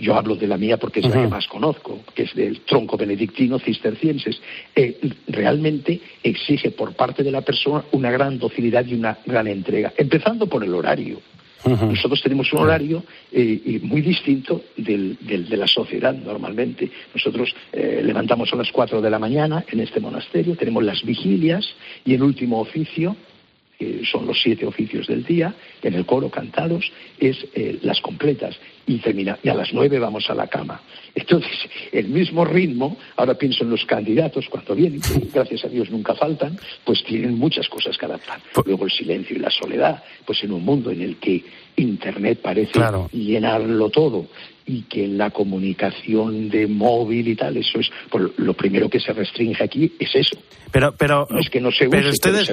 yo 0.02 0.16
hablo 0.16 0.36
de 0.36 0.46
la 0.46 0.58
mía 0.58 0.76
porque 0.76 1.00
es 1.00 1.06
la 1.06 1.22
que 1.22 1.28
más 1.30 1.48
conozco, 1.48 2.02
que 2.14 2.24
es 2.24 2.36
del 2.36 2.62
tronco 2.66 2.98
benedictino 2.98 3.60
cistercienses, 3.60 4.42
realmente 5.30 6.02
exige 6.22 6.72
por 6.72 6.94
parte 6.96 7.24
de 7.24 7.32
la 7.32 7.40
persona 7.44 7.86
una 7.94 8.12
gran 8.12 8.38
docilidad 8.38 8.86
y 8.86 8.96
una 8.96 9.20
gran 9.26 9.48
entrega, 9.48 9.94
empezando 9.96 10.48
por 10.48 10.66
el 10.66 10.74
horario. 10.74 11.22
Nosotros 11.66 12.22
tenemos 12.22 12.52
un 12.54 12.60
horario 12.60 13.04
eh, 13.32 13.80
muy 13.84 14.02
distinto 14.02 14.64
del, 14.78 15.18
de 15.22 15.58
la 15.58 15.68
sociedad 15.68 16.14
normalmente. 16.14 16.90
Nosotros 17.14 17.54
eh, 17.72 18.02
levantamos 18.04 18.52
a 18.54 18.58
las 18.58 18.72
4 18.72 19.02
de 19.02 19.10
la 19.10 19.20
mañana 19.20 19.64
en 19.70 19.80
este 19.80 20.00
monasterio, 20.00 20.56
tenemos 20.56 20.84
las 20.84 21.04
vigilias 21.04 21.66
y 22.06 22.14
el 22.14 22.24
último 22.24 22.60
oficio 22.60 23.16
son 24.10 24.26
los 24.28 24.42
siete 24.42 24.66
oficios 24.66 25.08
del 25.08 25.24
día, 25.24 25.54
en 25.82 25.94
el 25.94 26.06
coro 26.06 26.30
cantados, 26.30 26.92
es 27.20 27.38
eh, 27.54 27.80
las 27.82 28.00
completas. 28.02 28.58
Y, 28.86 28.98
termina, 28.98 29.38
y 29.42 29.50
a 29.50 29.54
las 29.54 29.74
nueve 29.74 29.98
vamos 29.98 30.30
a 30.30 30.36
la 30.36 30.48
cama. 30.48 30.82
Entonces, 31.16 31.58
el 31.92 32.10
mismo 32.10 32.44
ritmo, 32.44 32.98
ahora 33.16 33.36
pienso 33.36 33.64
en 33.64 33.70
los 33.70 33.86
candidatos 33.86 34.48
cuando 34.50 34.76
vienen, 34.76 35.02
que 35.02 35.28
gracias 35.34 35.66
a 35.66 35.70
Dios 35.70 35.90
nunca 35.90 36.16
faltan, 36.16 36.58
pues 36.84 37.04
tienen 37.04 37.38
muchas 37.38 37.68
cosas 37.70 37.98
que 37.98 38.06
adaptar. 38.06 38.42
Luego 38.66 38.86
el 38.86 38.92
silencio 38.92 39.36
y 39.36 39.40
la 39.40 39.50
soledad, 39.50 40.04
pues 40.26 40.44
en 40.44 40.52
un 40.52 40.66
mundo 40.66 40.92
en 40.92 41.02
el 41.02 41.18
que 41.18 41.44
Internet 41.76 42.40
parece 42.42 42.80
llenarlo 43.12 43.90
todo 43.90 44.28
y 44.66 44.84
que 44.84 45.08
la 45.08 45.30
comunicación 45.32 46.50
de 46.50 46.68
móvil 46.68 47.28
y 47.28 47.36
tal, 47.36 47.58
eso 47.58 47.80
es 47.80 47.90
pues, 48.10 48.26
lo 48.38 48.54
primero 48.54 48.90
que 48.90 49.00
se 49.00 49.12
restringe 49.14 49.64
aquí 49.64 49.92
es 50.00 50.10
eso. 50.16 50.38
Pero, 50.72 50.94
pero, 50.98 51.28
es 51.40 51.50
que 51.50 51.62
no 51.62 51.72
se 51.72 51.88
pero 51.88 52.10
ustedes, 52.10 52.52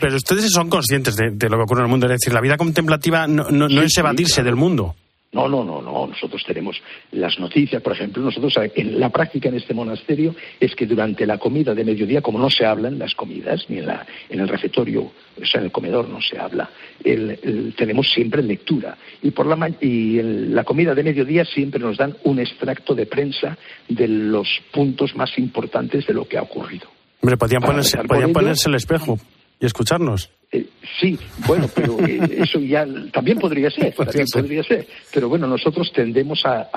pero, 0.00 0.16
ustedes 0.16 0.50
son 0.50 0.68
conscientes 0.68 1.16
de, 1.16 1.48
lo 1.48 1.56
que 1.56 1.62
ocurre 1.62 1.80
en 1.80 1.86
el 1.86 1.90
mundo. 1.90 2.06
Es 2.06 2.20
decir, 2.20 2.34
la 2.34 2.40
vida 2.40 2.56
contemplativa 2.56 3.26
no, 3.26 3.50
no, 3.50 3.82
es 3.82 3.96
evadirse 3.96 4.42
del 4.42 4.56
mundo. 4.56 4.94
No, 5.32 5.48
no, 5.48 5.64
no, 5.64 5.80
no. 5.80 6.06
Nosotros 6.06 6.44
tenemos 6.46 6.76
las 7.12 7.38
noticias, 7.38 7.80
por 7.80 7.94
ejemplo, 7.94 8.22
nosotros 8.22 8.54
en 8.74 9.00
la 9.00 9.08
práctica 9.08 9.48
en 9.48 9.54
este 9.54 9.72
monasterio 9.72 10.34
es 10.60 10.76
que 10.76 10.86
durante 10.86 11.26
la 11.26 11.38
comida 11.38 11.74
de 11.74 11.84
mediodía, 11.84 12.20
como 12.20 12.38
no 12.38 12.50
se 12.50 12.66
habla 12.66 12.88
en 12.88 12.98
las 12.98 13.14
comidas, 13.14 13.64
ni 13.70 13.78
en, 13.78 13.86
la, 13.86 14.06
en 14.28 14.40
el 14.40 14.48
refectorio, 14.48 15.00
o 15.02 15.46
sea, 15.46 15.60
en 15.60 15.66
el 15.66 15.72
comedor 15.72 16.06
no 16.06 16.20
se 16.20 16.38
habla, 16.38 16.68
tenemos 17.02 18.12
siempre 18.12 18.42
lectura. 18.42 18.98
Y, 19.22 19.30
por 19.30 19.46
la, 19.46 19.70
y 19.80 20.18
en 20.18 20.54
la 20.54 20.64
comida 20.64 20.94
de 20.94 21.02
mediodía 21.02 21.46
siempre 21.46 21.80
nos 21.80 21.96
dan 21.96 22.14
un 22.24 22.38
extracto 22.38 22.94
de 22.94 23.06
prensa 23.06 23.56
de 23.88 24.08
los 24.08 24.60
puntos 24.70 25.16
más 25.16 25.38
importantes 25.38 26.06
de 26.06 26.12
lo 26.12 26.28
que 26.28 26.36
ha 26.36 26.42
ocurrido. 26.42 26.88
Hombre, 27.22 27.38
podían 27.38 27.62
ponerse, 27.62 27.96
podían 28.04 28.34
ponerse 28.34 28.68
el 28.68 28.74
espejo 28.74 29.18
y 29.58 29.64
escucharnos. 29.64 30.30
Eh, 30.54 30.68
sí, 31.00 31.18
bueno, 31.46 31.66
pero 31.74 31.98
eh, 32.00 32.20
eso 32.44 32.58
ya 32.58 32.86
también 33.10 33.38
podría 33.38 33.70
ser, 33.70 33.94
también 33.94 34.26
podría 34.30 34.62
ser. 34.62 34.86
Pero 35.12 35.30
bueno, 35.30 35.46
nosotros 35.46 35.90
tendemos 35.94 36.44
a, 36.44 36.68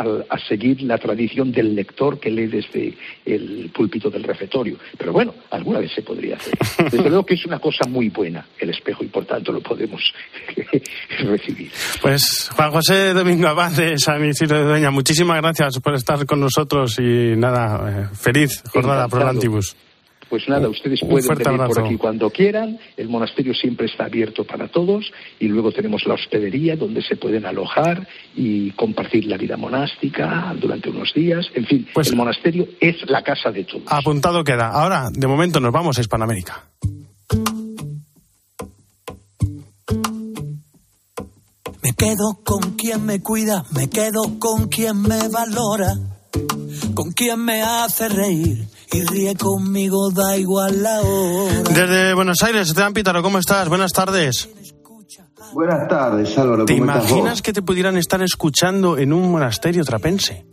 seguir 0.48 0.82
la 0.84 0.98
tradición 0.98 1.52
del 1.52 1.76
lector 1.76 2.18
que 2.18 2.32
lee 2.32 2.48
desde 2.48 2.94
el 3.26 3.70
púlpito 3.76 4.10
del 4.10 4.24
refectorio. 4.24 4.78
Pero 4.98 5.12
bueno, 5.12 5.36
alguna 5.52 5.80
vez 5.80 5.92
se 5.94 6.04
podría 6.04 6.38
hacer. 6.38 6.54
Desde 6.90 7.10
luego 7.10 7.26
que 7.26 7.34
es 7.34 7.46
una 7.46 7.60
cosa 7.60 7.86
muy 7.90 8.08
buena 8.08 8.48
el 8.60 8.70
espejo 8.70 9.04
y 9.04 9.08
por 9.08 9.26
tanto 9.26 9.52
lo 9.52 9.60
podemos 9.60 10.02
recibir. 11.20 11.70
Pues 12.02 12.50
Juan 12.56 12.72
José 12.72 13.14
Domingo 13.14 13.50
Abad 13.50 13.74
de 13.74 13.98
San 14.00 14.24
Isidro 14.24 14.60
de 14.60 14.64
Doña, 14.64 14.90
muchísimas 14.90 15.42
gracias 15.42 15.80
por 15.80 15.96
estar 15.96 16.26
con 16.26 16.40
nosotros 16.40 16.98
y 17.00 17.36
nada, 17.36 18.04
eh, 18.04 18.16
feliz 18.16 18.64
jornada 18.72 19.10
pro 19.10 19.28
Antibus. 19.28 19.76
Pues 20.30 20.50
nada, 20.50 20.68
ustedes 20.68 21.00
pueden 21.02 21.38
venir 21.38 21.62
por 21.68 21.86
aquí 21.86 21.98
cuando 21.98 22.30
quieran. 22.30 22.80
El 22.98 23.10
monasterio 23.10 23.54
siempre 23.54 23.86
está 23.86 24.06
abierto 24.06 24.44
para 24.44 24.68
todos 24.68 25.12
y 25.40 25.48
luego 25.48 25.72
tenemos 25.72 26.06
la 26.06 26.16
hospedería 26.16 26.76
donde 26.76 27.02
se 27.02 27.16
pueden 27.16 27.46
alojar 27.46 28.08
y 28.36 28.72
compartir 28.72 29.26
la 29.26 29.38
vida 29.38 29.56
monástica 29.56 30.54
durante 30.60 30.90
unos 30.90 31.14
días. 31.14 31.46
En 31.54 31.66
fin, 31.66 31.88
pues 31.94 32.10
el 32.10 32.16
monasterio 32.16 32.68
es 32.80 33.08
la 33.08 33.24
casa 33.24 33.52
de 33.52 33.66
todos. 33.66 33.84
Apuntado 33.88 34.44
queda. 34.44 34.70
Ahora, 34.70 35.10
de 35.12 35.28
momento, 35.28 35.60
nos 35.60 35.72
vamos 35.72 35.98
a 35.98 36.02
Hispanoamérica. 36.02 36.66
Me 41.84 41.94
quedo 41.96 42.40
con 42.44 42.76
quien 42.76 43.06
me 43.06 43.22
cuida, 43.22 43.64
me 43.76 43.90
quedo 43.90 44.40
con 44.40 44.68
quien 44.70 45.02
me 45.04 45.30
valora, 45.30 45.94
con 46.96 47.12
quien 47.12 47.46
me 47.46 47.62
hace 47.62 48.10
reír 48.10 48.75
y 48.96 49.04
ríe 49.04 49.36
conmigo, 49.36 50.10
da 50.12 50.38
igual 50.38 50.82
la 50.82 51.02
hora. 51.02 51.64
Desde 51.70 52.14
Buenos 52.14 52.42
Aires, 52.44 52.70
Esteban 52.70 52.94
Pítaro, 52.94 53.22
¿cómo 53.22 53.40
estás? 53.40 53.68
Buenas 53.68 53.92
tardes. 53.92 54.50
Buenas 55.54 55.88
tardes, 55.88 56.38
Álvaro. 56.38 56.66
¿Te 56.66 56.74
imaginas 56.74 57.42
que 57.42 57.52
te 57.52 57.62
pudieran 57.62 57.98
estar 57.98 58.22
escuchando 58.22 58.98
en 58.98 59.12
un 59.12 59.32
monasterio 59.32 59.84
trapense? 59.84 60.46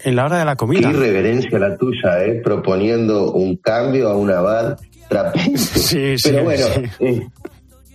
En 0.00 0.16
la 0.16 0.26
hora 0.26 0.38
de 0.38 0.44
la 0.44 0.56
comida. 0.56 0.90
Qué 0.90 0.96
irreverencia 0.96 1.58
la 1.58 1.76
tuya, 1.76 2.24
¿eh? 2.24 2.40
Proponiendo 2.44 3.32
un 3.32 3.56
cambio 3.56 4.10
a 4.10 4.16
un 4.16 4.30
abad 4.30 4.78
trapense. 5.08 5.78
Sí, 5.78 6.18
sí. 6.18 6.30
Pero 6.30 6.44
bueno, 6.44 6.66
eh, 7.00 7.26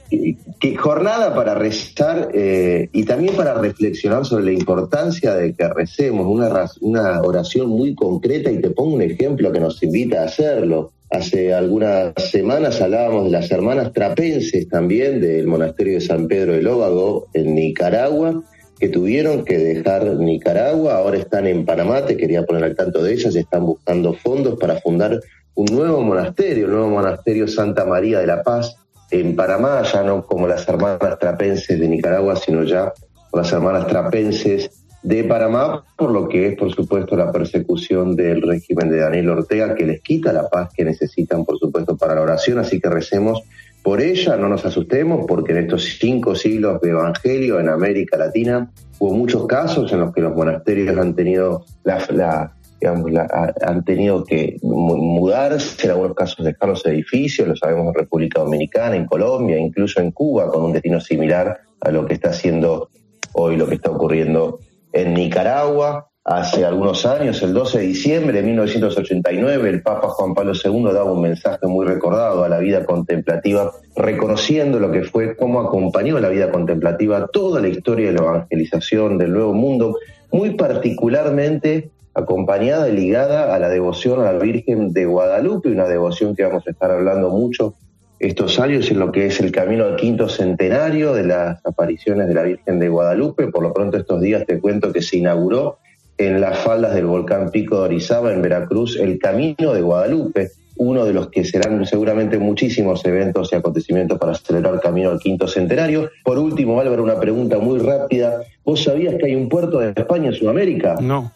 que 0.09 0.75
jornada 0.75 1.33
para 1.33 1.55
rezar 1.55 2.29
eh, 2.33 2.89
y 2.91 3.03
también 3.03 3.35
para 3.35 3.53
reflexionar 3.53 4.25
sobre 4.25 4.45
la 4.45 4.51
importancia 4.51 5.33
de 5.35 5.53
que 5.53 5.67
recemos 5.67 6.27
una, 6.27 6.69
una 6.81 7.21
oración 7.21 7.69
muy 7.69 7.95
concreta 7.95 8.51
y 8.51 8.61
te 8.61 8.69
pongo 8.69 8.95
un 8.95 9.01
ejemplo 9.01 9.51
que 9.51 9.59
nos 9.59 9.81
invita 9.83 10.21
a 10.21 10.25
hacerlo. 10.25 10.91
Hace 11.09 11.53
algunas 11.53 12.13
semanas 12.17 12.81
hablábamos 12.81 13.25
de 13.25 13.31
las 13.31 13.51
hermanas 13.51 13.93
trapenses 13.93 14.67
también 14.67 15.21
del 15.21 15.47
monasterio 15.47 15.93
de 15.95 16.01
San 16.01 16.27
Pedro 16.27 16.53
de 16.53 16.63
Lóvago 16.63 17.27
en 17.33 17.53
Nicaragua, 17.53 18.41
que 18.79 18.89
tuvieron 18.89 19.45
que 19.45 19.57
dejar 19.57 20.15
Nicaragua, 20.15 20.95
ahora 20.95 21.17
están 21.17 21.45
en 21.45 21.65
Panamá, 21.65 22.05
te 22.05 22.17
quería 22.17 22.45
poner 22.45 22.63
al 22.63 22.75
tanto 22.75 23.03
de 23.03 23.13
ellas, 23.13 23.35
están 23.35 23.65
buscando 23.65 24.13
fondos 24.13 24.59
para 24.59 24.79
fundar 24.81 25.19
un 25.55 25.65
nuevo 25.65 26.01
monasterio, 26.01 26.65
el 26.65 26.71
nuevo 26.71 26.89
monasterio 26.89 27.47
Santa 27.47 27.85
María 27.85 28.19
de 28.19 28.27
la 28.27 28.41
Paz, 28.41 28.75
en 29.13 29.35
Panamá, 29.35 29.83
ya 29.83 30.01
no 30.03 30.25
como 30.25 30.47
las 30.47 30.67
hermanas 30.67 31.19
trapenses 31.19 31.79
de 31.79 31.87
Nicaragua, 31.87 32.35
sino 32.35 32.63
ya 32.63 32.91
las 33.31 33.51
hermanas 33.51 33.85
trapenses 33.85 34.71
de 35.03 35.23
Panamá, 35.25 35.83
por 35.95 36.11
lo 36.11 36.27
que 36.27 36.47
es, 36.47 36.57
por 36.57 36.73
supuesto, 36.73 37.15
la 37.15 37.31
persecución 37.31 38.15
del 38.15 38.41
régimen 38.41 38.89
de 38.89 38.99
Daniel 38.99 39.29
Ortega, 39.29 39.75
que 39.75 39.85
les 39.85 40.01
quita 40.01 40.33
la 40.33 40.49
paz 40.49 40.69
que 40.73 40.83
necesitan, 40.83 41.45
por 41.45 41.59
supuesto, 41.59 41.95
para 41.95 42.15
la 42.15 42.21
oración. 42.21 42.57
Así 42.57 42.79
que 42.79 42.89
recemos 42.89 43.43
por 43.83 44.01
ella, 44.01 44.35
no 44.37 44.47
nos 44.47 44.65
asustemos, 44.65 45.25
porque 45.27 45.51
en 45.51 45.59
estos 45.59 45.83
cinco 45.99 46.33
siglos 46.33 46.81
de 46.81 46.89
evangelio 46.89 47.59
en 47.59 47.69
América 47.69 48.17
Latina 48.17 48.71
hubo 48.97 49.13
muchos 49.13 49.45
casos 49.45 49.91
en 49.91 49.99
los 49.99 50.13
que 50.13 50.21
los 50.21 50.33
monasterios 50.33 50.97
han 50.97 51.13
tenido 51.13 51.65
la, 51.83 52.03
la 52.11 52.53
han 52.85 53.85
tenido 53.85 54.23
que 54.23 54.57
mudarse, 54.61 55.85
en 55.85 55.91
algunos 55.91 56.15
casos 56.15 56.45
dejar 56.45 56.69
los 56.69 56.85
edificios, 56.85 57.47
lo 57.47 57.55
sabemos 57.55 57.87
en 57.87 57.93
República 57.93 58.41
Dominicana, 58.41 58.95
en 58.95 59.05
Colombia, 59.05 59.57
incluso 59.57 60.01
en 60.01 60.11
Cuba, 60.11 60.49
con 60.49 60.63
un 60.63 60.73
destino 60.73 60.99
similar 60.99 61.59
a 61.81 61.91
lo 61.91 62.05
que 62.05 62.15
está 62.15 62.29
haciendo 62.29 62.89
hoy, 63.33 63.57
lo 63.57 63.67
que 63.67 63.75
está 63.75 63.91
ocurriendo 63.91 64.59
en 64.91 65.13
Nicaragua. 65.13 66.09
Hace 66.25 66.63
algunos 66.63 67.05
años, 67.05 67.43
el 67.43 67.53
12 67.53 67.79
de 67.79 67.87
diciembre 67.87 68.37
de 68.37 68.43
1989, 68.43 69.69
el 69.69 69.81
Papa 69.81 70.07
Juan 70.07 70.33
Pablo 70.33 70.53
II 70.53 70.93
daba 70.93 71.11
un 71.11 71.21
mensaje 71.21 71.67
muy 71.67 71.85
recordado 71.85 72.45
a 72.45 72.49
la 72.49 72.59
vida 72.59 72.85
contemplativa, 72.85 73.71
reconociendo 73.97 74.79
lo 74.79 74.89
que 74.89 75.03
fue, 75.03 75.35
cómo 75.35 75.59
acompañó 75.59 76.17
la 76.19 76.29
vida 76.29 76.49
contemplativa 76.49 77.27
toda 77.27 77.59
la 77.59 77.67
historia 77.67 78.07
de 78.07 78.13
la 78.13 78.21
evangelización 78.21 79.17
del 79.17 79.33
Nuevo 79.33 79.53
Mundo, 79.53 79.97
muy 80.31 80.51
particularmente 80.51 81.91
acompañada 82.13 82.89
y 82.89 82.93
ligada 82.93 83.53
a 83.53 83.59
la 83.59 83.69
devoción 83.69 84.19
a 84.21 84.31
la 84.31 84.39
Virgen 84.39 84.93
de 84.93 85.05
Guadalupe, 85.05 85.69
una 85.69 85.87
devoción 85.87 86.35
que 86.35 86.43
vamos 86.43 86.63
a 86.67 86.71
estar 86.71 86.91
hablando 86.91 87.29
mucho 87.29 87.75
estos 88.19 88.59
años 88.59 88.89
en 88.89 88.99
lo 88.99 89.11
que 89.11 89.25
es 89.25 89.39
el 89.39 89.51
camino 89.51 89.83
al 89.83 89.95
quinto 89.95 90.29
centenario 90.29 91.13
de 91.13 91.25
las 91.25 91.65
apariciones 91.65 92.27
de 92.27 92.33
la 92.33 92.43
Virgen 92.43 92.79
de 92.79 92.87
Guadalupe. 92.87 93.47
Por 93.47 93.63
lo 93.63 93.73
pronto 93.73 93.97
estos 93.97 94.21
días 94.21 94.45
te 94.45 94.59
cuento 94.59 94.93
que 94.93 95.01
se 95.01 95.17
inauguró 95.17 95.79
en 96.17 96.39
las 96.39 96.59
faldas 96.59 96.93
del 96.93 97.05
volcán 97.05 97.49
Pico 97.49 97.77
de 97.77 97.81
Orizaba, 97.83 98.31
en 98.31 98.41
Veracruz, 98.41 98.97
el 98.97 99.19
Camino 99.19 99.73
de 99.73 99.81
Guadalupe, 99.81 100.51
uno 100.77 101.05
de 101.05 101.13
los 101.13 101.29
que 101.29 101.43
serán 101.43 101.85
seguramente 101.85 102.37
muchísimos 102.37 103.03
eventos 103.05 103.51
y 103.51 103.55
acontecimientos 103.55 104.17
para 104.17 104.35
celebrar 104.35 104.75
el 104.75 104.79
camino 104.79 105.09
al 105.09 105.19
quinto 105.19 105.47
centenario. 105.47 106.09
Por 106.23 106.37
último, 106.37 106.79
Álvaro, 106.79 107.03
una 107.03 107.19
pregunta 107.19 107.59
muy 107.59 107.79
rápida. 107.79 108.41
¿Vos 108.63 108.83
sabías 108.83 109.15
que 109.15 109.25
hay 109.25 109.35
un 109.35 109.49
puerto 109.49 109.79
de 109.79 109.89
España 109.95 110.29
en 110.29 110.33
Sudamérica? 110.33 110.95
No. 111.01 111.31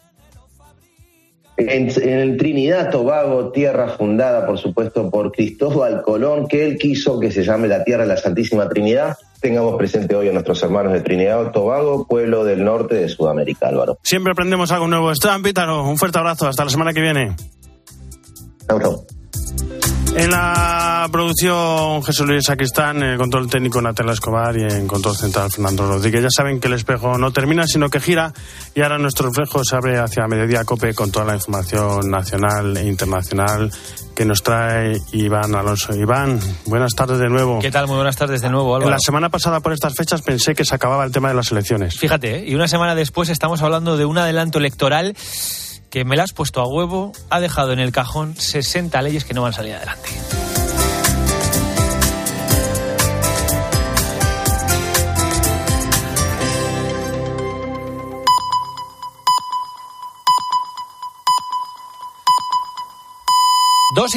En, 1.58 1.90
en, 1.90 2.36
Trinidad, 2.36 2.90
Tobago, 2.90 3.50
tierra 3.50 3.88
fundada, 3.88 4.46
por 4.46 4.58
supuesto, 4.58 5.10
por 5.10 5.32
Cristóbal 5.32 6.02
Colón, 6.02 6.46
que 6.46 6.64
él 6.64 6.78
quiso 6.78 7.18
que 7.18 7.32
se 7.32 7.42
llame 7.42 7.66
la 7.66 7.82
tierra 7.82 8.04
de 8.04 8.10
la 8.10 8.16
Santísima 8.16 8.68
Trinidad. 8.68 9.16
Tengamos 9.40 9.76
presente 9.76 10.14
hoy 10.14 10.28
a 10.28 10.32
nuestros 10.32 10.62
hermanos 10.62 10.92
de 10.92 11.00
Trinidad, 11.00 11.50
Tobago, 11.50 12.06
pueblo 12.06 12.44
del 12.44 12.64
norte 12.64 12.94
de 12.94 13.08
Sudamérica, 13.08 13.66
Álvaro. 13.66 13.98
Siempre 14.04 14.32
aprendemos 14.32 14.70
algo 14.70 14.86
nuevo. 14.86 15.10
Esteban 15.10 15.42
Pítaro, 15.42 15.82
un 15.82 15.98
fuerte 15.98 16.18
abrazo. 16.18 16.46
Hasta 16.46 16.64
la 16.64 16.70
semana 16.70 16.92
que 16.92 17.00
viene. 17.00 17.34
Chao, 18.68 18.80
chao. 18.80 19.17
En 20.16 20.30
la 20.30 21.08
producción 21.12 22.02
Jesús 22.02 22.26
Luis 22.26 22.44
Sacristán, 22.44 22.98
en 22.98 23.10
el 23.10 23.18
control 23.18 23.48
técnico 23.48 23.80
Natalia 23.80 24.12
Escobar 24.12 24.56
y 24.56 24.62
en 24.62 24.86
control 24.86 25.16
central 25.16 25.50
Fernando 25.50 25.86
Rodríguez. 25.86 26.22
Ya 26.22 26.30
saben 26.30 26.60
que 26.60 26.68
el 26.68 26.74
espejo 26.74 27.16
no 27.18 27.30
termina, 27.30 27.66
sino 27.66 27.88
que 27.88 28.00
gira 28.00 28.32
y 28.74 28.82
ahora 28.82 28.98
nuestro 28.98 29.28
reflejo 29.28 29.64
se 29.64 29.76
abre 29.76 29.98
hacia 29.98 30.26
mediodía 30.26 30.64
cope 30.64 30.94
con 30.94 31.10
toda 31.10 31.24
la 31.24 31.34
información 31.34 32.10
nacional 32.10 32.76
e 32.76 32.86
internacional 32.86 33.70
que 34.14 34.24
nos 34.24 34.42
trae 34.42 35.00
Iván 35.12 35.54
Alonso. 35.54 35.94
Iván, 35.94 36.40
buenas 36.66 36.94
tardes 36.94 37.18
de 37.18 37.28
nuevo. 37.28 37.60
¿Qué 37.60 37.70
tal? 37.70 37.86
Muy 37.86 37.96
buenas 37.96 38.16
tardes 38.16 38.40
de 38.40 38.50
nuevo, 38.50 38.78
La 38.80 38.98
semana 38.98 39.28
pasada 39.28 39.60
por 39.60 39.72
estas 39.72 39.94
fechas 39.94 40.22
pensé 40.22 40.54
que 40.54 40.64
se 40.64 40.74
acababa 40.74 41.04
el 41.04 41.12
tema 41.12 41.28
de 41.28 41.34
las 41.34 41.52
elecciones. 41.52 41.96
Fíjate, 41.96 42.38
¿eh? 42.38 42.44
y 42.48 42.54
una 42.54 42.66
semana 42.66 42.94
después 42.94 43.28
estamos 43.28 43.62
hablando 43.62 43.96
de 43.96 44.04
un 44.04 44.18
adelanto 44.18 44.58
electoral 44.58 45.14
que 45.90 46.04
me 46.04 46.16
la 46.16 46.24
has 46.24 46.32
puesto 46.32 46.60
a 46.60 46.66
huevo, 46.66 47.12
ha 47.30 47.40
dejado 47.40 47.72
en 47.72 47.78
el 47.78 47.92
cajón 47.92 48.36
60 48.36 49.00
leyes 49.02 49.24
que 49.24 49.34
no 49.34 49.42
van 49.42 49.52
a 49.52 49.56
salir 49.56 49.74
adelante. 49.74 50.10